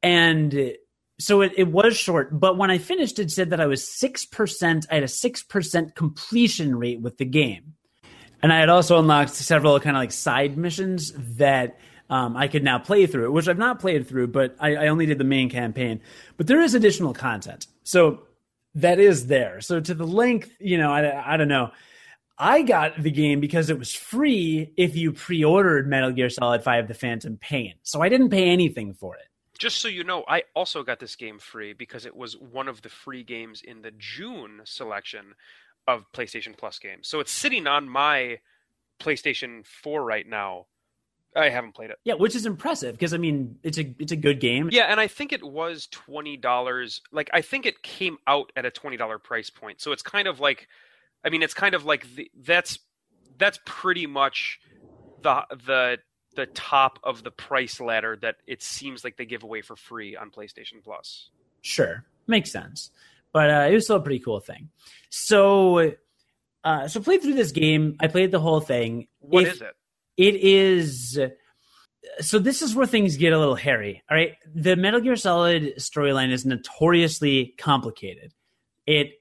[0.03, 0.75] And
[1.19, 4.87] so it, it was short, but when I finished, it said that I was 6%,
[4.91, 7.75] I had a 6% completion rate with the game.
[8.43, 11.79] And I had also unlocked several kind of like side missions that
[12.11, 15.07] um, I could now play through, which I've not played through, but I, I only
[15.07, 16.01] did the main campaign.
[16.37, 17.67] But there is additional content.
[17.85, 18.25] So
[18.75, 19.63] that is there.
[19.63, 21.71] So to the length, you know, I, I don't know.
[22.39, 26.65] I got the game because it was free if you pre ordered Metal Gear Solid
[26.65, 27.75] 5 The Phantom Pain.
[27.83, 29.29] So I didn't pay anything for it
[29.59, 32.83] just so you know, I also got this game free because it was one of
[32.83, 35.35] the free games in the June selection
[35.87, 37.09] of PlayStation Plus games.
[37.09, 38.39] So it's sitting on my
[39.01, 40.67] PlayStation 4 right now.
[41.37, 41.99] I haven't played it.
[42.05, 44.69] Yeah, which is impressive because I mean it's a it's a good game.
[44.71, 47.01] Yeah, and I think it was twenty dollars.
[47.11, 49.81] Like I think it came out at a twenty dollar price point.
[49.81, 50.69] So it's kind of like,
[51.25, 52.79] I mean, it's kind of like the, that's
[53.39, 54.61] that's pretty much
[55.23, 55.99] the the
[56.37, 60.17] the top of the price ladder that it seems like they give away for free
[60.17, 61.31] on PlayStation Plus.
[61.63, 62.91] Sure, makes sense,
[63.33, 64.69] but uh, it was still a pretty cool thing.
[65.11, 65.93] So,
[66.63, 67.97] uh, so played through this game.
[68.01, 69.09] I played the whole thing.
[69.21, 69.75] What if, is it?
[70.17, 71.21] It is.
[72.21, 74.03] So this is where things get a little hairy.
[74.11, 78.35] All right, the Metal Gear Solid storyline is notoriously complicated.
[78.87, 79.13] It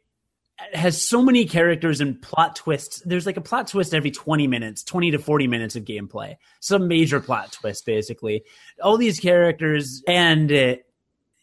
[0.73, 3.01] has so many characters and plot twists.
[3.05, 6.37] There's like a plot twist every 20 minutes, 20 to 40 minutes of gameplay.
[6.59, 8.43] Some major plot twist, basically.
[8.81, 10.75] All these characters, and uh,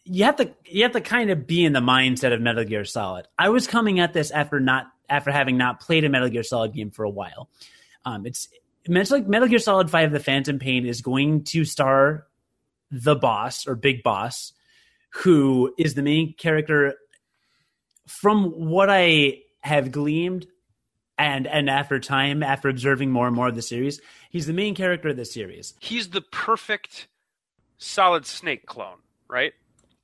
[0.03, 2.85] you have to you have to kind of be in the mindset of Metal Gear
[2.85, 3.27] Solid.
[3.37, 6.73] I was coming at this after not after having not played a Metal Gear Solid
[6.73, 7.49] game for a while.
[8.05, 8.49] Um, it's
[8.87, 12.27] Metal, like Metal Gear Solid Five: The Phantom Pain is going to star
[12.91, 14.53] the boss or Big Boss,
[15.09, 16.95] who is the main character
[18.11, 20.47] from what I have gleaned
[21.17, 24.75] and and after time, after observing more and more of the series, he's the main
[24.75, 25.73] character of the series.
[25.79, 27.07] He's the perfect
[27.77, 28.97] Solid Snake clone,
[29.27, 29.53] right?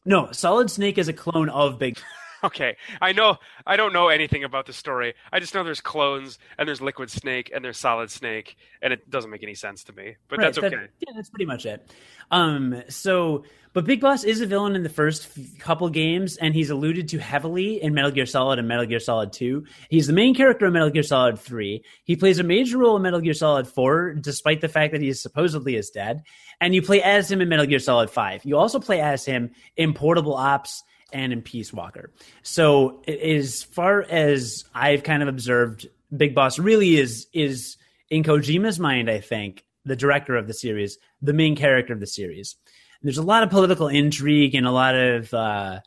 [0.05, 1.99] No, Solid Snake is a clone of Big.
[2.43, 3.37] okay, I know.
[3.65, 5.13] I don't know anything about the story.
[5.31, 9.09] I just know there's clones and there's Liquid Snake and there's Solid Snake, and it
[9.09, 10.15] doesn't make any sense to me.
[10.27, 10.69] But right, that's okay.
[10.69, 11.89] That, yeah, that's pretty much it.
[12.31, 13.43] Um, so
[13.77, 15.29] but Big Boss is a villain in the first
[15.59, 19.31] couple games, and he's alluded to heavily in Metal Gear Solid and Metal Gear Solid
[19.33, 19.65] 2.
[19.91, 21.83] He's the main character in Metal Gear Solid 3.
[22.03, 25.09] He plays a major role in Metal Gear Solid 4, despite the fact that he
[25.09, 26.23] is supposedly is dead.
[26.59, 28.45] And you play as him in Metal Gear Solid 5.
[28.45, 30.83] You also play as him in Portable Ops
[31.13, 32.11] and in Peace Walker.
[32.43, 37.77] So as far as I've kind of observed, Big Boss really is is
[38.09, 42.07] in Kojima's mind, I think, the director of the series, the main character of the
[42.07, 42.55] series
[43.01, 45.79] there's a lot of political intrigue and a lot of uh,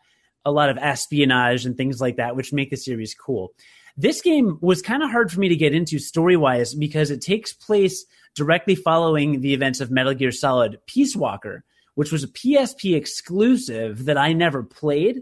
[0.44, 3.52] a lot of espionage and things like that, which make the series cool.
[3.96, 7.20] This game was kind of hard for me to get into story wise because it
[7.20, 11.64] takes place directly following the events of Metal Gear Solid Peace Walker,
[12.00, 15.20] which was a PSP exclusive that I never played.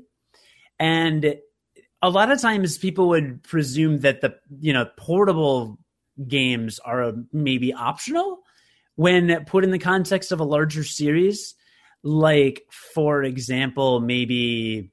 [0.79, 1.35] And
[2.01, 5.77] a lot of times people would presume that the you know portable
[6.29, 8.43] games are maybe optional
[8.95, 11.57] when put in the context of a larger series
[12.05, 14.93] like for example maybe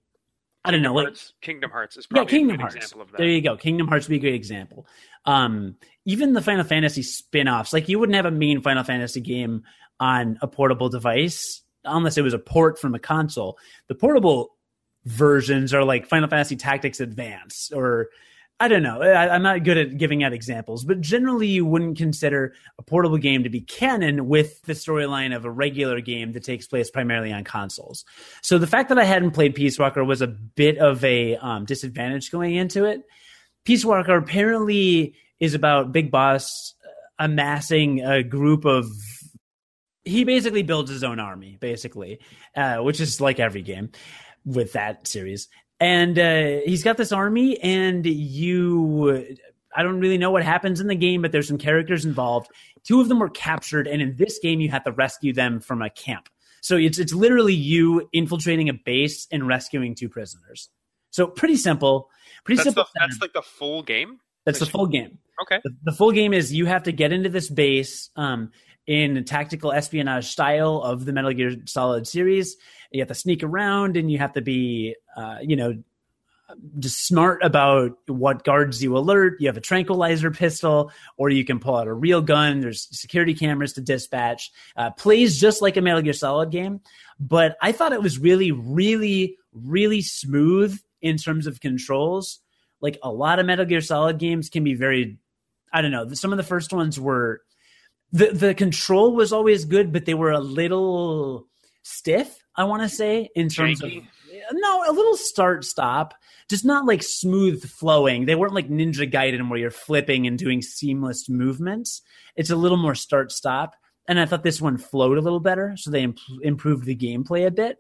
[0.64, 2.74] I don't know, Hearts, like Kingdom Hearts is probably yeah, Kingdom Hearts.
[2.74, 3.18] example of that.
[3.20, 3.56] There you go.
[3.56, 4.88] Kingdom Hearts would be a great example.
[5.24, 5.76] Um,
[6.06, 9.62] even the Final Fantasy spin-offs, like you wouldn't have a main Final Fantasy game
[10.00, 13.58] on a portable device unless it was a port from a console.
[13.88, 14.56] The portable
[15.06, 18.10] versions are like Final Fantasy Tactics Advance or
[18.58, 19.02] I don't know.
[19.02, 23.18] I, am not good at giving out examples, but generally, you wouldn't consider a portable
[23.18, 27.34] game to be canon with the storyline of a regular game that takes place primarily
[27.34, 28.06] on consoles.
[28.42, 31.66] So the fact that I hadn't played Peace Walker was a bit of a um,
[31.66, 33.02] disadvantage going into it.
[33.66, 38.88] Peace Walker apparently is about Big Boss uh, amassing a group of.
[40.06, 42.20] He basically builds his own army, basically,
[42.56, 43.92] uh, which is like every game
[44.46, 45.50] with that series
[45.80, 49.36] and uh, he's got this army and you
[49.76, 52.50] I don't really know what happens in the game, but there's some characters involved.
[52.84, 55.82] Two of them were captured, and in this game, you have to rescue them from
[55.82, 56.30] a camp.
[56.62, 60.70] So it's it's literally you infiltrating a base and rescuing two prisoners.
[61.12, 62.10] So pretty simple.
[62.44, 62.84] Pretty That's simple.
[62.84, 64.20] the, that's like the full game.
[64.46, 65.18] That's the full game.
[65.42, 65.60] Okay.
[65.64, 68.52] The, the full game is you have to get into this base um,
[68.88, 72.58] in tactical espionage style of the Metal Gear Solid series.
[72.92, 75.84] You have to sneak around and you have to be, uh, you know,
[76.80, 79.42] just smart about what guards you alert.
[79.42, 82.62] You have a tranquilizer pistol, or you can pull out a real gun.
[82.62, 84.52] There's security cameras to dispatch.
[84.76, 86.82] Uh, plays just like a Metal Gear Solid game,
[87.20, 92.40] but I thought it was really, really, really smooth in terms of controls.
[92.80, 95.18] Like a lot of Metal Gear Solid games can be very,
[95.74, 96.08] I don't know.
[96.14, 97.42] Some of the first ones were
[98.12, 101.48] the the control was always good, but they were a little
[101.84, 102.38] stiff.
[102.56, 104.00] I want to say in terms Janky?
[104.00, 104.04] of
[104.52, 106.14] no, a little start stop,
[106.50, 108.26] just not like smooth flowing.
[108.26, 112.02] They weren't like Ninja Gaiden where you're flipping and doing seamless movements.
[112.36, 113.76] It's a little more start stop,
[114.08, 117.46] and I thought this one flowed a little better, so they imp- improved the gameplay
[117.46, 117.78] a bit.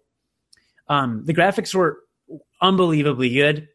[0.88, 2.00] Um, the graphics were
[2.62, 3.68] unbelievably good.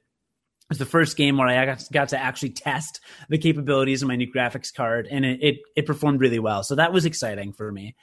[0.71, 4.15] It was the first game where I got, to actually test the capabilities of my
[4.15, 6.63] new graphics card, and it, it, it performed really well.
[6.63, 7.97] So that was exciting for me.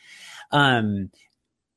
[0.51, 1.09] Um,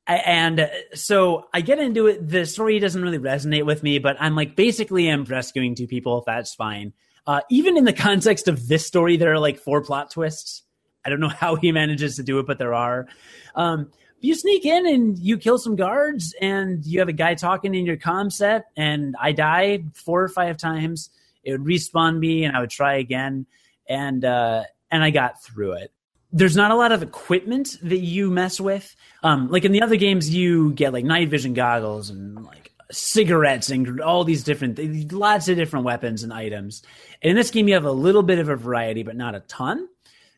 [0.08, 2.28] and so I get into it.
[2.28, 6.24] The story doesn't really resonate with me, but I'm like, basically, I'm rescuing two people.
[6.26, 6.92] That's fine.
[7.24, 10.64] Uh, even in the context of this story, there are like four plot twists.
[11.04, 13.06] I don't know how he manages to do it, but there are.
[13.54, 17.74] Um, you sneak in and you kill some guards, and you have a guy talking
[17.74, 21.10] in your comm set, and I died four or five times.
[21.42, 23.46] It would respawn me, and I would try again,
[23.88, 25.92] and uh, and I got through it.
[26.32, 28.94] There's not a lot of equipment that you mess with.
[29.22, 33.70] Um, like in the other games, you get like night vision goggles and like cigarettes
[33.70, 36.82] and all these different, lots of different weapons and items.
[37.22, 39.40] And in this game, you have a little bit of a variety, but not a
[39.40, 39.88] ton.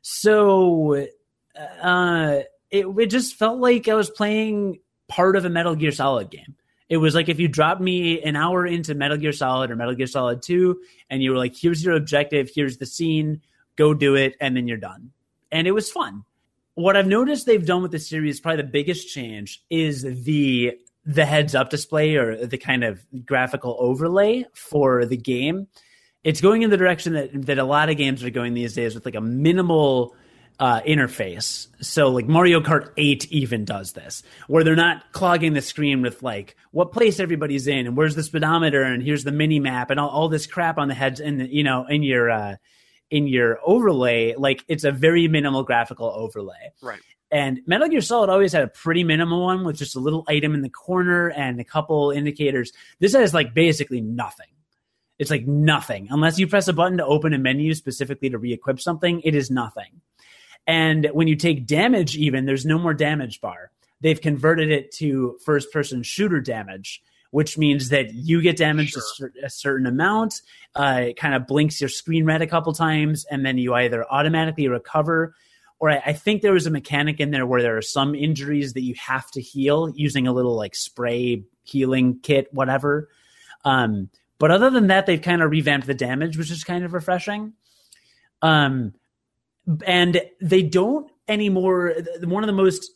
[0.03, 1.07] So
[1.83, 2.41] uh,
[2.73, 6.57] it, it just felt like I was playing part of a Metal Gear Solid game.
[6.89, 9.95] It was like if you dropped me an hour into Metal Gear Solid or Metal
[9.95, 13.43] Gear Solid 2 and you were like, here's your objective, here's the scene,
[13.77, 15.11] go do it, and then you're done.
[15.51, 16.25] And it was fun.
[16.75, 21.27] What I've noticed they've done with the series, probably the biggest change, is the the
[21.27, 25.66] heads up display or the kind of graphical overlay for the game.
[26.23, 28.95] It's going in the direction that that a lot of games are going these days
[28.95, 30.14] with like a minimal
[30.63, 31.67] uh, interface.
[31.81, 36.23] So like Mario Kart 8 even does this, where they're not clogging the screen with
[36.23, 39.99] like what place everybody's in and where's the speedometer and here's the mini map and
[39.99, 42.55] all, all this crap on the heads and you know in your uh,
[43.11, 44.37] in your overlay.
[44.37, 46.71] Like it's a very minimal graphical overlay.
[46.81, 47.01] Right.
[47.33, 50.55] And Metal Gear Solid always had a pretty minimal one with just a little item
[50.55, 52.73] in the corner and a couple indicators.
[53.01, 54.47] This has like basically nothing.
[55.19, 56.07] It's like nothing.
[56.11, 59.35] Unless you press a button to open a menu specifically to re equip something, it
[59.35, 60.01] is nothing.
[60.67, 63.71] And when you take damage, even, there's no more damage bar.
[64.01, 69.03] They've converted it to first person shooter damage, which means that you get damaged Sure.
[69.03, 70.43] a, cer- a certain amount.
[70.75, 74.05] Uh, it kind of blinks your screen red a couple times, and then you either
[74.11, 75.35] automatically recover
[75.83, 78.75] or I, I think there was a mechanic in there where there are some injuries
[78.75, 83.09] that you have to heal using a little like spray healing kit, whatever.
[83.65, 84.09] Um,
[84.39, 87.55] but other than that, they've kind of revamped the damage, which is kind of refreshing.
[88.43, 88.95] Um,
[89.87, 91.95] and they don't anymore.
[92.23, 92.91] One of the most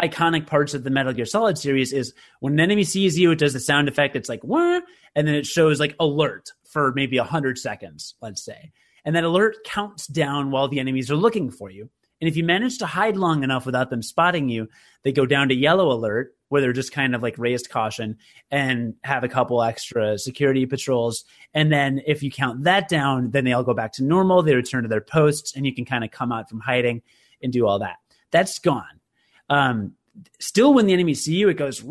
[0.00, 3.38] iconic parts of the Metal Gear Solid series is when an enemy sees you, it
[3.38, 4.16] does the sound effect.
[4.16, 4.80] It's like Wah!
[5.14, 8.72] and then it shows like alert for maybe a hundred seconds, let's say,
[9.04, 11.90] and that alert counts down while the enemies are looking for you.
[12.20, 14.68] And if you manage to hide long enough without them spotting you,
[15.04, 18.18] they go down to yellow alert, where they're just kind of like raised caution
[18.50, 21.24] and have a couple extra security patrols.
[21.54, 24.42] And then if you count that down, then they all go back to normal.
[24.42, 27.02] They return to their posts, and you can kind of come out from hiding
[27.42, 27.96] and do all that.
[28.32, 29.00] That's gone.
[29.48, 29.94] Um,
[30.40, 31.82] still, when the enemies see you, it goes,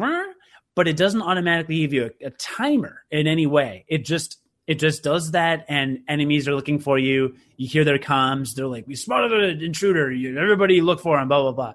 [0.76, 3.86] but it doesn't automatically give you a, a timer in any way.
[3.88, 7.36] It just it just does that, and enemies are looking for you.
[7.58, 8.54] You hear their comms.
[8.54, 10.12] They're like, "We spotted an intruder.
[10.12, 11.74] You, everybody, look for him." Blah blah blah.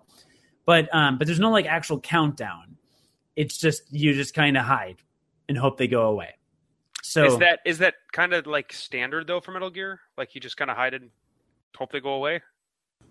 [0.66, 2.74] But um, but there's no like actual countdown.
[3.37, 4.97] It's just you just kind of hide
[5.49, 6.35] and hope they go away.
[7.03, 10.01] So Is that is that kind of like standard though for Metal Gear?
[10.16, 11.11] Like you just kind of hide and
[11.76, 12.41] hope they go away?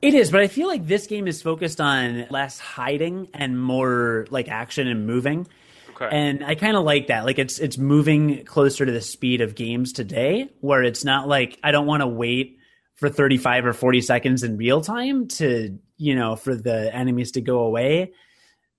[0.01, 4.26] It is, but I feel like this game is focused on less hiding and more
[4.32, 5.47] like action and moving.
[5.91, 6.09] Okay.
[6.11, 7.24] And I kind of like that.
[7.24, 11.59] Like it's it's moving closer to the speed of games today where it's not like
[11.63, 12.57] I don't want to wait
[12.95, 17.41] for 35 or 40 seconds in real time to, you know, for the enemies to
[17.41, 18.13] go away.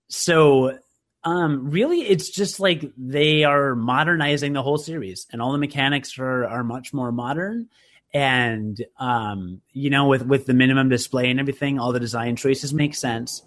[0.09, 0.79] So
[1.25, 6.19] um really it's just like they are modernizing the whole series and all the mechanics
[6.19, 7.69] are are much more modern
[8.15, 12.73] and um, you know, with with the minimum display and everything, all the design choices
[12.73, 13.43] make sense.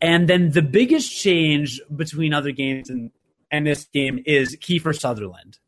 [0.00, 3.10] And then the biggest change between other games and
[3.50, 5.58] and this game is Kiefer Sutherland.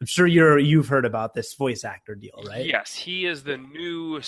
[0.00, 2.64] I'm sure you're you've heard about this voice actor deal, right?
[2.64, 4.20] Yes, he is the new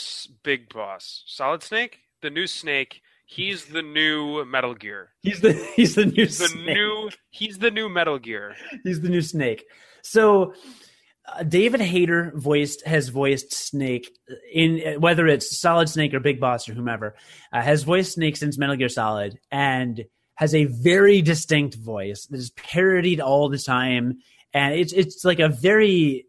[0.43, 1.23] big boss.
[1.27, 3.01] Solid Snake, the new Snake.
[3.35, 5.11] He's the new Metal Gear.
[5.23, 6.77] He's the he's the new He's the Snake.
[6.77, 7.11] new.
[7.31, 8.55] He's the new Metal Gear.
[8.85, 9.65] He's the new Snake.
[10.03, 10.55] So
[11.27, 14.09] uh, David Hayter voiced has voiced Snake
[14.53, 17.17] in whether it's Solid Snake or Big Boss or whomever
[17.53, 20.05] uh, has voiced Snake since Metal Gear Solid and
[20.37, 24.19] has a very distinct voice that is parodied all the time
[24.53, 26.27] and it's it's like a very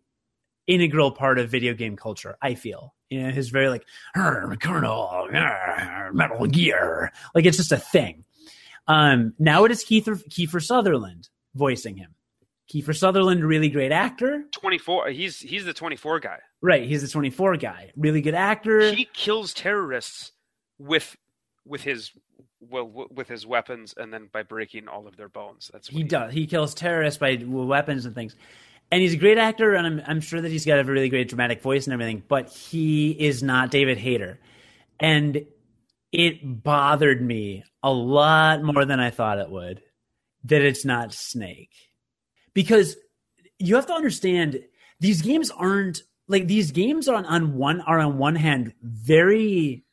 [0.66, 2.36] integral part of video game culture.
[2.42, 3.86] I feel you know his very like
[4.16, 5.28] "Arr, Colonel
[6.14, 8.24] Metal Gear like it's just a thing.
[8.88, 12.16] Um, now it is Kiefer Kiefer Sutherland voicing him.
[12.72, 14.44] Kiefer Sutherland, really great actor.
[14.52, 15.10] Twenty four.
[15.10, 16.40] He's he's the twenty four guy.
[16.66, 17.92] Right, he's the 24 guy.
[17.96, 18.92] Really good actor.
[18.92, 20.32] He kills terrorists
[20.80, 21.16] with
[21.64, 22.12] with his
[22.60, 25.70] well with his weapons and then by breaking all of their bones.
[25.72, 26.34] That's what He does.
[26.34, 28.36] He kills terrorists by weapons and things.
[28.96, 31.28] And he's a great actor, and I'm, I'm sure that he's got a really great
[31.28, 34.40] dramatic voice and everything, but he is not David Hayter.
[35.02, 35.46] And
[36.14, 39.82] it bothered me a lot more than I thought it would
[40.46, 41.74] that it's not Snake.
[42.54, 42.96] Because
[43.60, 44.62] you have to understand
[45.02, 49.84] these games aren't like these games on, on one are on one hand very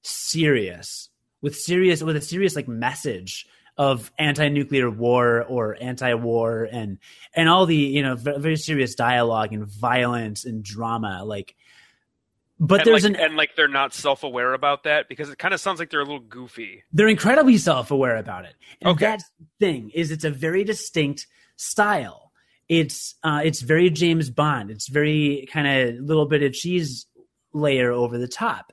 [0.00, 1.10] serious
[1.42, 3.46] with serious with a serious like message
[3.78, 6.98] of anti-nuclear war or anti-war and
[7.32, 11.54] and all the you know very serious dialogue and violence and drama like
[12.60, 15.08] but and there's like, an and like they're not self aware about that?
[15.08, 16.82] Because it kind of sounds like they're a little goofy.
[16.92, 18.54] they're incredibly self-aware about it.
[18.80, 19.04] And Okay.
[19.06, 19.22] that
[19.60, 22.32] thing is it's a very distinct style.
[22.68, 24.72] It's uh it's very james bond.
[24.72, 27.06] It's very kind of little bit of cheese
[27.52, 28.72] layer over the top.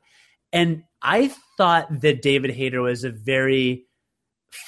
[0.51, 3.85] And i thought that david hayter was a very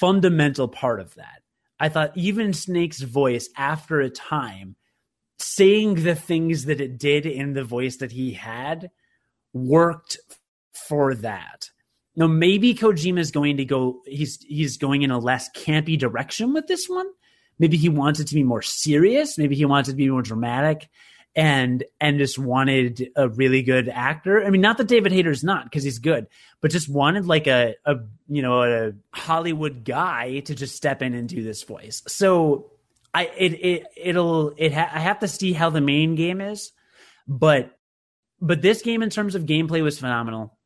[0.00, 1.42] fundamental part of that.
[1.80, 4.76] I thought even snake's voice after a time
[5.38, 8.90] saying the things that it did in the voice that he had
[9.52, 10.18] worked
[10.72, 11.70] for that.
[12.16, 16.52] Now maybe Kojima is going to go he's he's going in a less campy direction
[16.52, 17.06] with this one.
[17.60, 20.22] Maybe he wants it to be more serious, maybe he wants it to be more
[20.22, 20.88] dramatic
[21.34, 24.44] and and just wanted a really good actor.
[24.44, 26.26] I mean not that David Hayter's not because he's good,
[26.60, 27.96] but just wanted like a a
[28.28, 32.02] you know a Hollywood guy to just step in and do this voice.
[32.06, 32.70] So
[33.14, 36.72] I it it it'll it ha- I have to see how the main game is,
[37.26, 37.78] but
[38.40, 40.58] but this game in terms of gameplay was phenomenal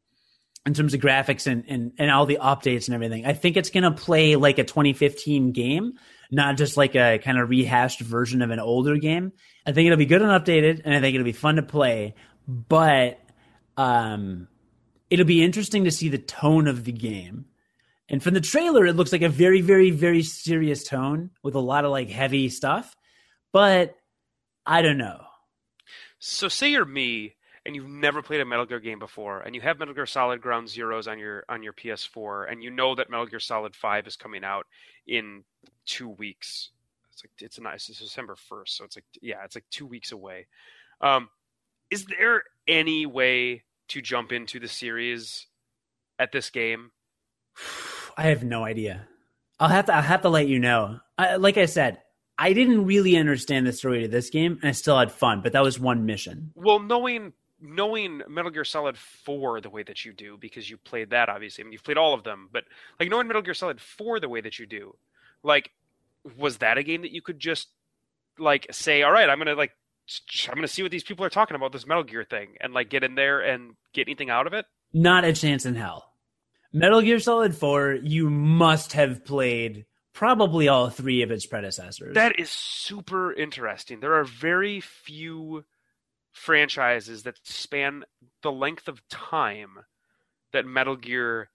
[0.64, 3.26] in terms of graphics and, and, and all the updates and everything.
[3.26, 5.94] I think it's going to play like a 2015 game,
[6.33, 9.33] not just like a kind of rehashed version of an older game.
[9.66, 12.14] I think it'll be good and updated, and I think it'll be fun to play.
[12.49, 13.20] But
[13.76, 14.49] um,
[15.11, 17.45] it'll be interesting to see the tone of the game.
[18.09, 21.61] And from the trailer, it looks like a very, very, very serious tone with a
[21.61, 22.97] lot of like heavy stuff.
[23.53, 23.95] But
[24.64, 25.20] I don't know.
[26.18, 27.35] So say you're me
[27.66, 30.41] and you've never played a Metal Gear game before, and you have Metal Gear Solid
[30.41, 34.07] Ground Zeroes on your on your PS4, and you know that Metal Gear Solid Five
[34.07, 34.66] is coming out
[35.07, 35.45] in
[35.87, 36.70] two weeks.
[37.12, 37.89] It's like it's a nice.
[37.89, 40.47] It's December first, so it's like yeah, it's like two weeks away.
[41.01, 41.28] Um,
[41.91, 45.47] is there any way to jump into the series
[46.18, 46.91] at this game?
[48.16, 49.09] I have no idea.
[49.59, 49.95] I'll have to.
[49.95, 51.01] I'll have to let you know.
[51.16, 52.03] I, like I said,
[52.39, 55.41] I didn't really understand the story to this game, and I still had fun.
[55.41, 56.53] But that was one mission.
[56.55, 61.11] Well, knowing knowing Metal Gear Solid 4 the way that you do, because you played
[61.11, 61.62] that obviously.
[61.62, 62.64] I mean you've played all of them, but
[62.99, 64.97] like knowing Metal Gear Solid 4 the way that you do,
[65.43, 65.70] like
[66.38, 67.68] was that a game that you could just
[68.38, 69.72] like say, All right, I'm gonna like
[70.49, 72.90] I'm gonna see what these people are talking about, this Metal Gear thing, and like
[72.90, 74.66] get in there and get anything out of it?
[74.93, 76.12] Not a chance in hell.
[76.72, 79.84] Metal Gear Solid 4, you must have played
[80.14, 82.14] probably all three of its predecessors.
[82.14, 84.01] That is super interesting.
[84.01, 85.64] There are very few
[86.32, 88.05] franchises that span
[88.43, 89.80] the length of time
[90.53, 91.51] that Metal Gear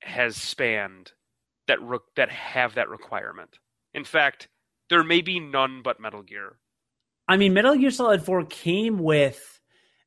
[0.00, 1.12] has spanned
[1.66, 3.58] that re- that have that requirement.
[3.92, 4.48] In fact,
[4.90, 6.58] there may be none but Metal Gear.
[7.26, 9.60] I mean, Metal Gear Solid 4 came with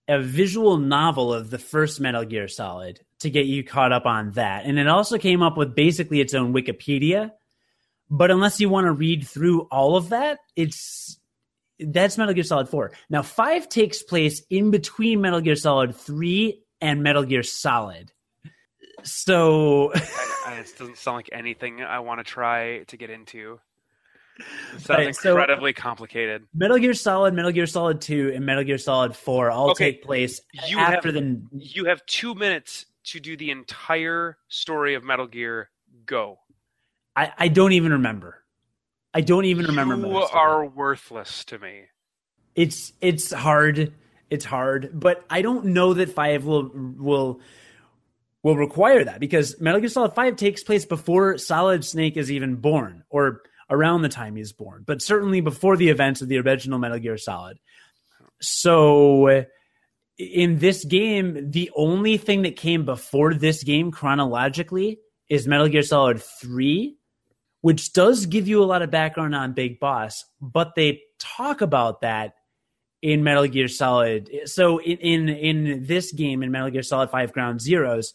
[0.08, 4.32] a visual novel of the first Metal Gear Solid to get you caught up on
[4.32, 4.66] that.
[4.66, 7.32] And it also came up with basically its own Wikipedia.
[8.10, 11.20] But unless you want to read through all of that, it's
[11.80, 12.91] that's Metal Gear Solid 4.
[13.10, 18.12] Now, 5 takes place in between Metal Gear Solid 3 and Metal Gear Solid.
[19.04, 23.60] So it doesn't sound like anything I want to try to get into.
[24.78, 26.43] Sounds Right, so- incredibly complicated.
[26.54, 30.04] Metal Gear Solid, Metal Gear Solid 2, and Metal Gear Solid 4 all Okay, take
[30.04, 31.41] place you after have- the.
[31.54, 35.70] You have two minutes to do the entire story of Metal Gear.
[36.06, 36.39] Go.
[37.16, 38.43] I, I don't even remember.
[39.14, 39.95] I don't even remember.
[39.95, 40.38] You most of it.
[40.38, 41.86] are worthless to me.
[42.56, 43.93] it's it's hard
[44.30, 47.39] it's hard but i don't know that 5 will will
[48.48, 52.56] will require that because metal gear solid 5 takes place before solid snake is even
[52.56, 56.80] born or around the time he's born but certainly before the events of the original
[56.80, 57.60] metal gear solid
[58.39, 59.45] so
[60.18, 65.84] in this game the only thing that came before this game chronologically is metal gear
[65.84, 66.95] solid 3
[67.60, 72.00] which does give you a lot of background on big boss but they talk about
[72.00, 72.34] that
[73.02, 74.30] in Metal Gear Solid.
[74.45, 78.08] So in, in in this game in Metal Gear Solid 5 Ground Zeroes,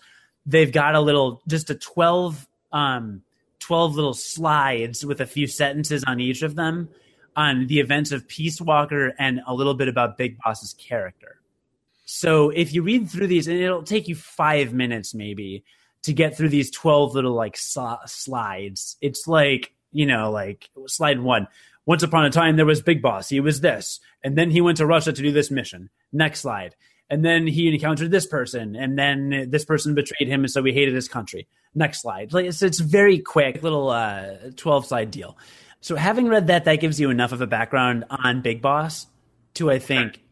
[0.46, 3.22] they've got a little just a 12 um
[3.60, 6.88] 12 little slides with a few sentences on each of them
[7.36, 11.38] on the events of Peace Walker and a little bit about Big Boss's character.
[12.04, 15.64] So if you read through these and it'll take you 5 minutes maybe
[16.02, 18.96] to get through these 12 little like sli- slides.
[19.00, 21.46] It's like, you know, like slide 1
[21.86, 23.28] once upon a time there was big boss.
[23.28, 24.00] He was this.
[24.24, 25.88] And then he went to russia to do this mission.
[26.12, 26.74] Next slide
[27.12, 30.72] and then he encountered this person and then this person betrayed him and so we
[30.72, 31.46] hated his country.
[31.74, 32.32] Next slide.
[32.32, 35.36] Like it's, it's very quick little uh 12 slide deal.
[35.82, 39.06] So having read that that gives you enough of a background on big boss
[39.54, 40.22] to i think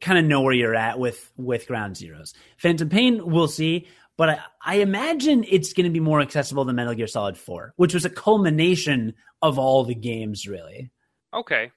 [0.00, 2.32] kind of know where you're at with with ground zeroes.
[2.56, 6.76] Phantom pain we'll see but I, I imagine it's going to be more accessible than
[6.76, 10.90] Metal Gear Solid 4, which was a culmination of all the games, really.
[11.32, 11.72] Okay.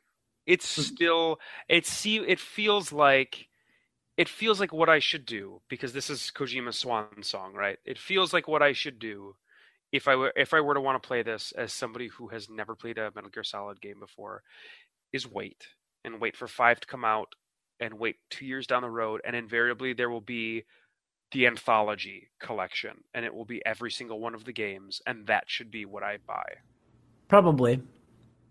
[0.46, 3.48] It's still it see it feels like
[4.18, 7.78] it feels like what I should do because this is Kojima's swan song, right?
[7.86, 9.36] It feels like what I should do
[9.92, 12.50] if I were if I were to want to play this as somebody who has
[12.50, 14.44] never played a Metal Gear Solid game before
[15.14, 15.68] is wait
[16.04, 17.30] and wait for 5 to come out
[17.80, 20.64] and wait 2 years down the road and invariably there will be
[21.32, 25.44] the anthology collection and it will be every single one of the games and that
[25.48, 26.46] should be what I buy.
[27.28, 27.82] Probably.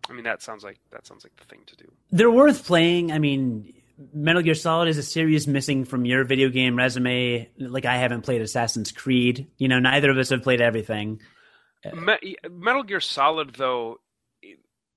[0.09, 1.91] I mean that sounds like that sounds like the thing to do.
[2.11, 3.13] They're worth playing.
[3.13, 3.73] I mean,
[4.13, 7.49] Metal Gear Solid is a series missing from your video game resume.
[7.59, 9.49] Like, I haven't played Assassin's Creed.
[9.59, 11.21] You know, neither of us have played everything.
[11.93, 14.01] Me- Metal Gear Solid, though,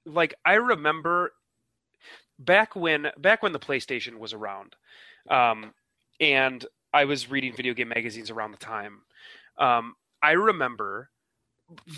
[0.05, 1.33] like I remember
[2.39, 4.75] back when back when the PlayStation was around,
[5.29, 5.73] um,
[6.19, 9.01] and I was reading video game magazines around the time.
[9.57, 11.09] Um, I remember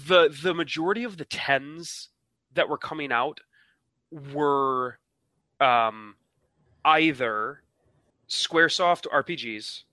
[0.08, 2.10] the the majority of the tens
[2.54, 3.42] that were coming out
[4.34, 4.98] were
[5.62, 6.16] um,
[6.86, 7.62] either
[8.28, 9.84] SquareSoft RPGs;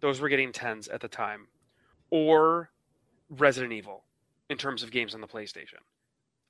[0.00, 1.48] those were getting tens at the time,
[2.10, 2.70] or
[3.30, 4.04] Resident Evil
[4.48, 5.80] in terms of games on the PlayStation.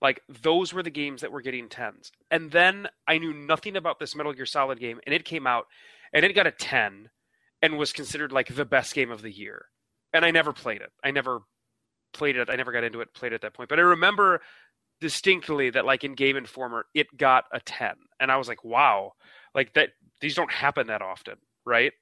[0.02, 2.12] Like those were the games that were getting tens.
[2.30, 5.66] And then I knew nothing about this Metal Gear Solid game, and it came out
[6.12, 7.10] and it got a ten
[7.62, 9.66] and was considered like the best game of the year.
[10.12, 10.92] And I never played it.
[11.02, 11.40] I never
[12.12, 12.50] played it.
[12.50, 13.68] I never got into it, played it at that point.
[13.68, 14.40] But I remember
[15.00, 17.94] distinctly that like in Game Informer, it got a ten.
[18.20, 19.12] And I was like, wow,
[19.56, 19.88] like that
[20.20, 21.34] these don't happen that often,
[21.64, 21.92] right?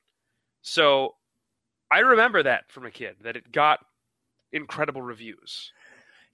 [0.60, 1.14] So
[1.90, 3.78] I remember that from a kid, that it got
[4.52, 5.72] incredible reviews.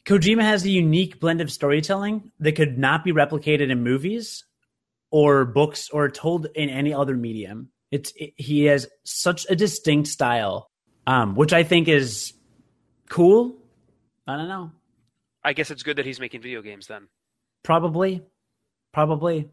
[0.06, 4.44] Kojima has a unique blend of storytelling that could not be replicated in movies
[5.10, 7.68] or books or told in any other medium.
[7.90, 10.70] It's it, he has such a distinct style,
[11.06, 12.32] um, which I think is
[13.10, 13.58] cool.
[14.26, 14.70] I don't know.
[15.44, 17.08] I guess it's good that he's making video games then.
[17.62, 18.22] Probably,
[18.92, 19.50] probably.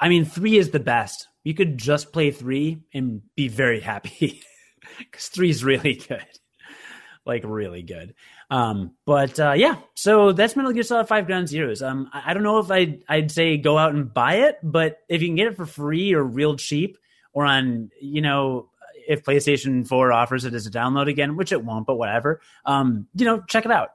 [0.00, 1.28] I mean, three is the best.
[1.44, 4.42] You could just play three and be very happy
[4.98, 6.24] because three is really good,
[7.26, 8.14] like really good.
[8.50, 11.86] Um, but uh, yeah, so that's Metal Gear Solid Five Ground Zeroes.
[11.86, 14.98] Um, I, I don't know if I I'd say go out and buy it, but
[15.08, 16.98] if you can get it for free or real cheap,
[17.32, 18.70] or on you know
[19.06, 22.40] if PlayStation Four offers it as a download again, which it won't, but whatever.
[22.64, 23.90] Um, you know, check it out.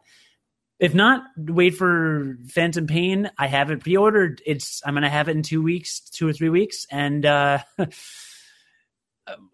[0.80, 3.32] If not, wait for Phantom Pain.
[3.38, 4.42] I have it pre-ordered.
[4.46, 7.60] It's I'm gonna have it in two weeks, two or three weeks, and uh,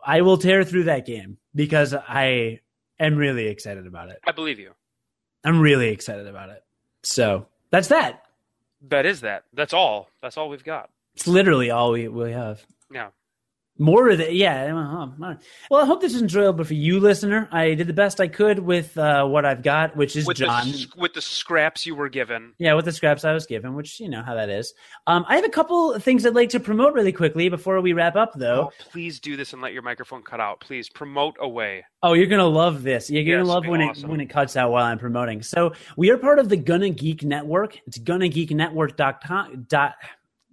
[0.06, 2.60] I will tear through that game because I
[3.00, 4.20] am really excited about it.
[4.26, 4.72] I believe you.
[5.44, 6.64] I'm really excited about it.
[7.04, 8.24] So that's that.
[8.90, 9.44] That is that.
[9.54, 10.10] That's all.
[10.22, 10.90] That's all we've got.
[11.16, 12.66] It's literally all we we have.
[12.92, 13.10] Yeah.
[13.82, 14.72] More of it, yeah.
[15.72, 17.50] Well, I hope this is enjoyable for you, listener.
[17.52, 20.68] I did the best I could with uh, what I've got, which is with John.
[20.72, 22.54] The, with the scraps you were given.
[22.60, 24.76] Yeah, with the scraps I was given, which you know how that is.
[25.08, 28.16] Um, I have a couple things I'd like to promote really quickly before we wrap
[28.16, 28.70] up, though.
[28.70, 30.60] Oh, please do this and let your microphone cut out.
[30.60, 31.84] Please promote away.
[32.04, 33.10] Oh, you're gonna love this.
[33.10, 34.06] You're gonna Yes, love when awesome.
[34.06, 35.42] it when it cuts out while I'm promoting.
[35.42, 37.80] So we are part of the Gonna Geek Network.
[37.88, 39.66] It's GonnaGeekNetwork.com.
[39.68, 39.96] Dot,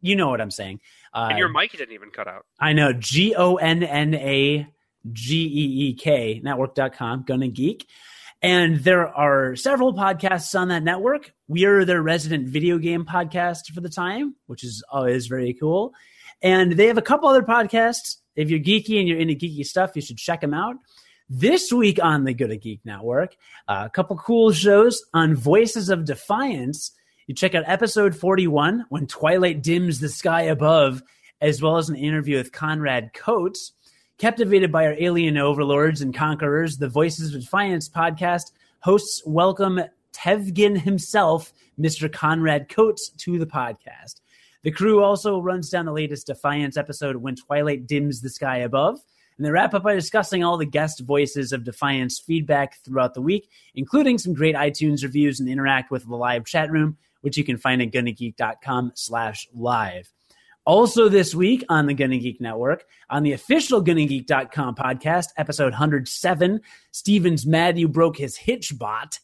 [0.01, 0.81] you know what I'm saying.
[1.15, 2.45] Uh, And your mic didn't even cut out.
[2.61, 2.93] I know.
[2.93, 4.67] G O N N A
[5.13, 7.87] G E E K network.com, Gonna Geek.
[8.41, 11.33] And there are several podcasts on that network.
[11.49, 15.93] We are their resident video game podcast for the time, which is always very cool.
[16.41, 18.19] And they have a couple other podcasts.
[18.37, 20.77] If you're geeky and you're into geeky stuff, you should check them out.
[21.29, 23.35] This week on the Gonna Geek Network,
[23.67, 26.93] uh, a couple cool shows on Voices of Defiance.
[27.29, 31.03] You check out episode 41, When Twilight Dims the Sky Above,
[31.43, 33.73] as well as an interview with Conrad Coates.
[34.17, 39.79] Captivated by our alien overlords and conquerors, the Voices of Defiance podcast hosts welcome
[40.15, 42.11] T'evgin himself, Mr.
[42.11, 44.23] Conrad Coates, to the podcast.
[44.63, 49.01] The crew also runs down the latest Defiance episode, When Twilight Dims the Sky Above.
[49.37, 53.21] And they wrap up by discussing all the guest voices of Defiance feedback throughout the
[53.21, 57.45] week, including some great iTunes reviews and interact with the live chat room, which you
[57.45, 60.13] can find at gonnageek.com slash live.
[60.69, 66.61] Also this week on the Gonna Geek Network, on the official GonnaGeek.com podcast, episode 107,
[66.91, 69.19] Steven's mad you broke his hitch bot.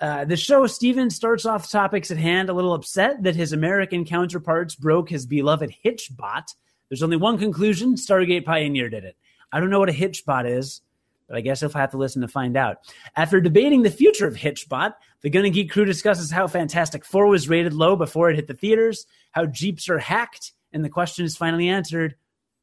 [0.00, 4.04] Uh, the show, Steven starts off topics at hand a little upset that his American
[4.04, 6.52] counterparts broke his beloved hitch bot.
[6.88, 9.16] There's only one conclusion Stargate Pioneer did it.
[9.52, 10.80] I don't know what a hitchbot is,
[11.28, 12.78] but I guess I'll have to listen to find out.
[13.16, 17.48] After debating the future of Hitchbot, the Gonna Geek crew discusses how Fantastic Four was
[17.48, 21.36] rated low before it hit the theaters, how Jeeps are hacked, and the question is
[21.36, 22.16] finally answered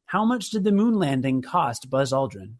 [0.06, 2.56] how much did the moon landing cost Buzz Aldrin?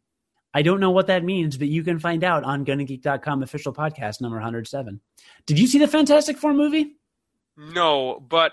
[0.54, 4.20] I don't know what that means, but you can find out on GonnaGeek.com official podcast
[4.20, 5.00] number 107.
[5.46, 6.96] Did you see the Fantastic Four movie?
[7.56, 8.52] No, but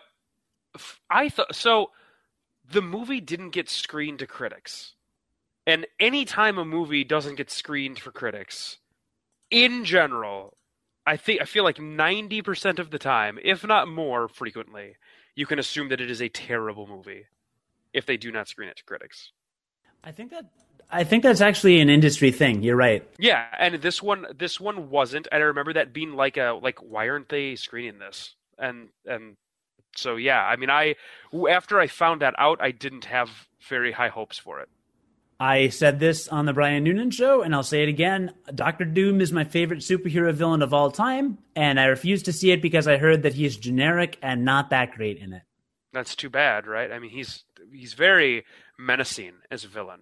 [1.10, 1.92] I thought so.
[2.70, 4.94] The movie didn't get screened to critics,
[5.70, 8.78] and anytime a movie doesn't get screened for critics,
[9.52, 10.58] in general,
[11.06, 14.96] I think I feel like ninety percent of the time, if not more frequently,
[15.36, 17.26] you can assume that it is a terrible movie
[17.94, 19.32] if they do not screen it to critics.
[20.04, 20.46] I think that
[20.90, 22.64] I think that's actually an industry thing.
[22.64, 23.08] You're right.
[23.20, 26.80] Yeah, and this one this one wasn't, and I remember that being like a like
[26.80, 28.34] why aren't they screening this?
[28.58, 29.38] And and
[29.96, 30.96] so yeah, I mean I
[31.50, 33.30] after I found that out, I didn't have
[33.68, 34.70] very high hopes for it.
[35.42, 38.34] I said this on the Brian Noonan show, and I'll say it again.
[38.54, 42.52] Doctor Doom is my favorite superhero villain of all time, and I refuse to see
[42.52, 45.44] it because I heard that he is generic and not that great in it.
[45.94, 46.92] That's too bad, right?
[46.92, 48.44] I mean, he's he's very
[48.78, 50.02] menacing as a villain.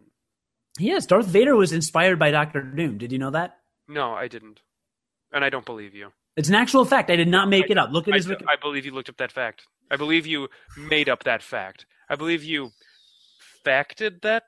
[0.80, 2.98] Yes, Darth Vader was inspired by Doctor Doom.
[2.98, 3.58] Did you know that?
[3.88, 4.62] No, I didn't,
[5.32, 6.12] and I don't believe you.
[6.36, 7.10] It's an actual fact.
[7.12, 7.92] I did not make I- it up.
[7.92, 8.30] Look at I, his.
[8.30, 9.68] I believe you looked up that fact.
[9.92, 11.86] I believe you made up that fact.
[12.10, 12.72] I believe you
[13.64, 14.44] facted that.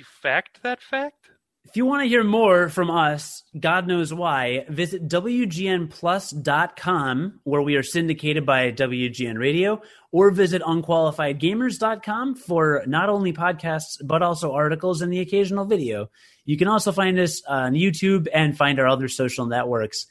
[0.00, 1.28] You fact that fact.
[1.66, 7.76] If you want to hear more from us, God knows why, visit WGNplus.com, where we
[7.76, 15.02] are syndicated by WGN Radio, or visit unqualifiedgamers.com for not only podcasts, but also articles
[15.02, 16.08] and the occasional video.
[16.46, 20.06] You can also find us on YouTube and find our other social networks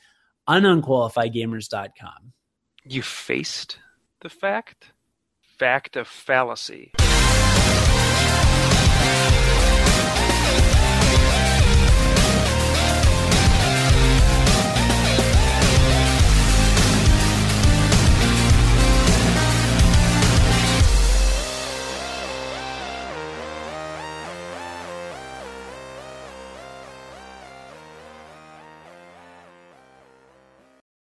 [0.45, 2.33] on unqualifiedgamers.com.
[2.83, 3.79] You faced
[4.21, 4.91] the fact.
[5.57, 6.91] Fact of fallacy.
[11.11, 11.38] Thank you.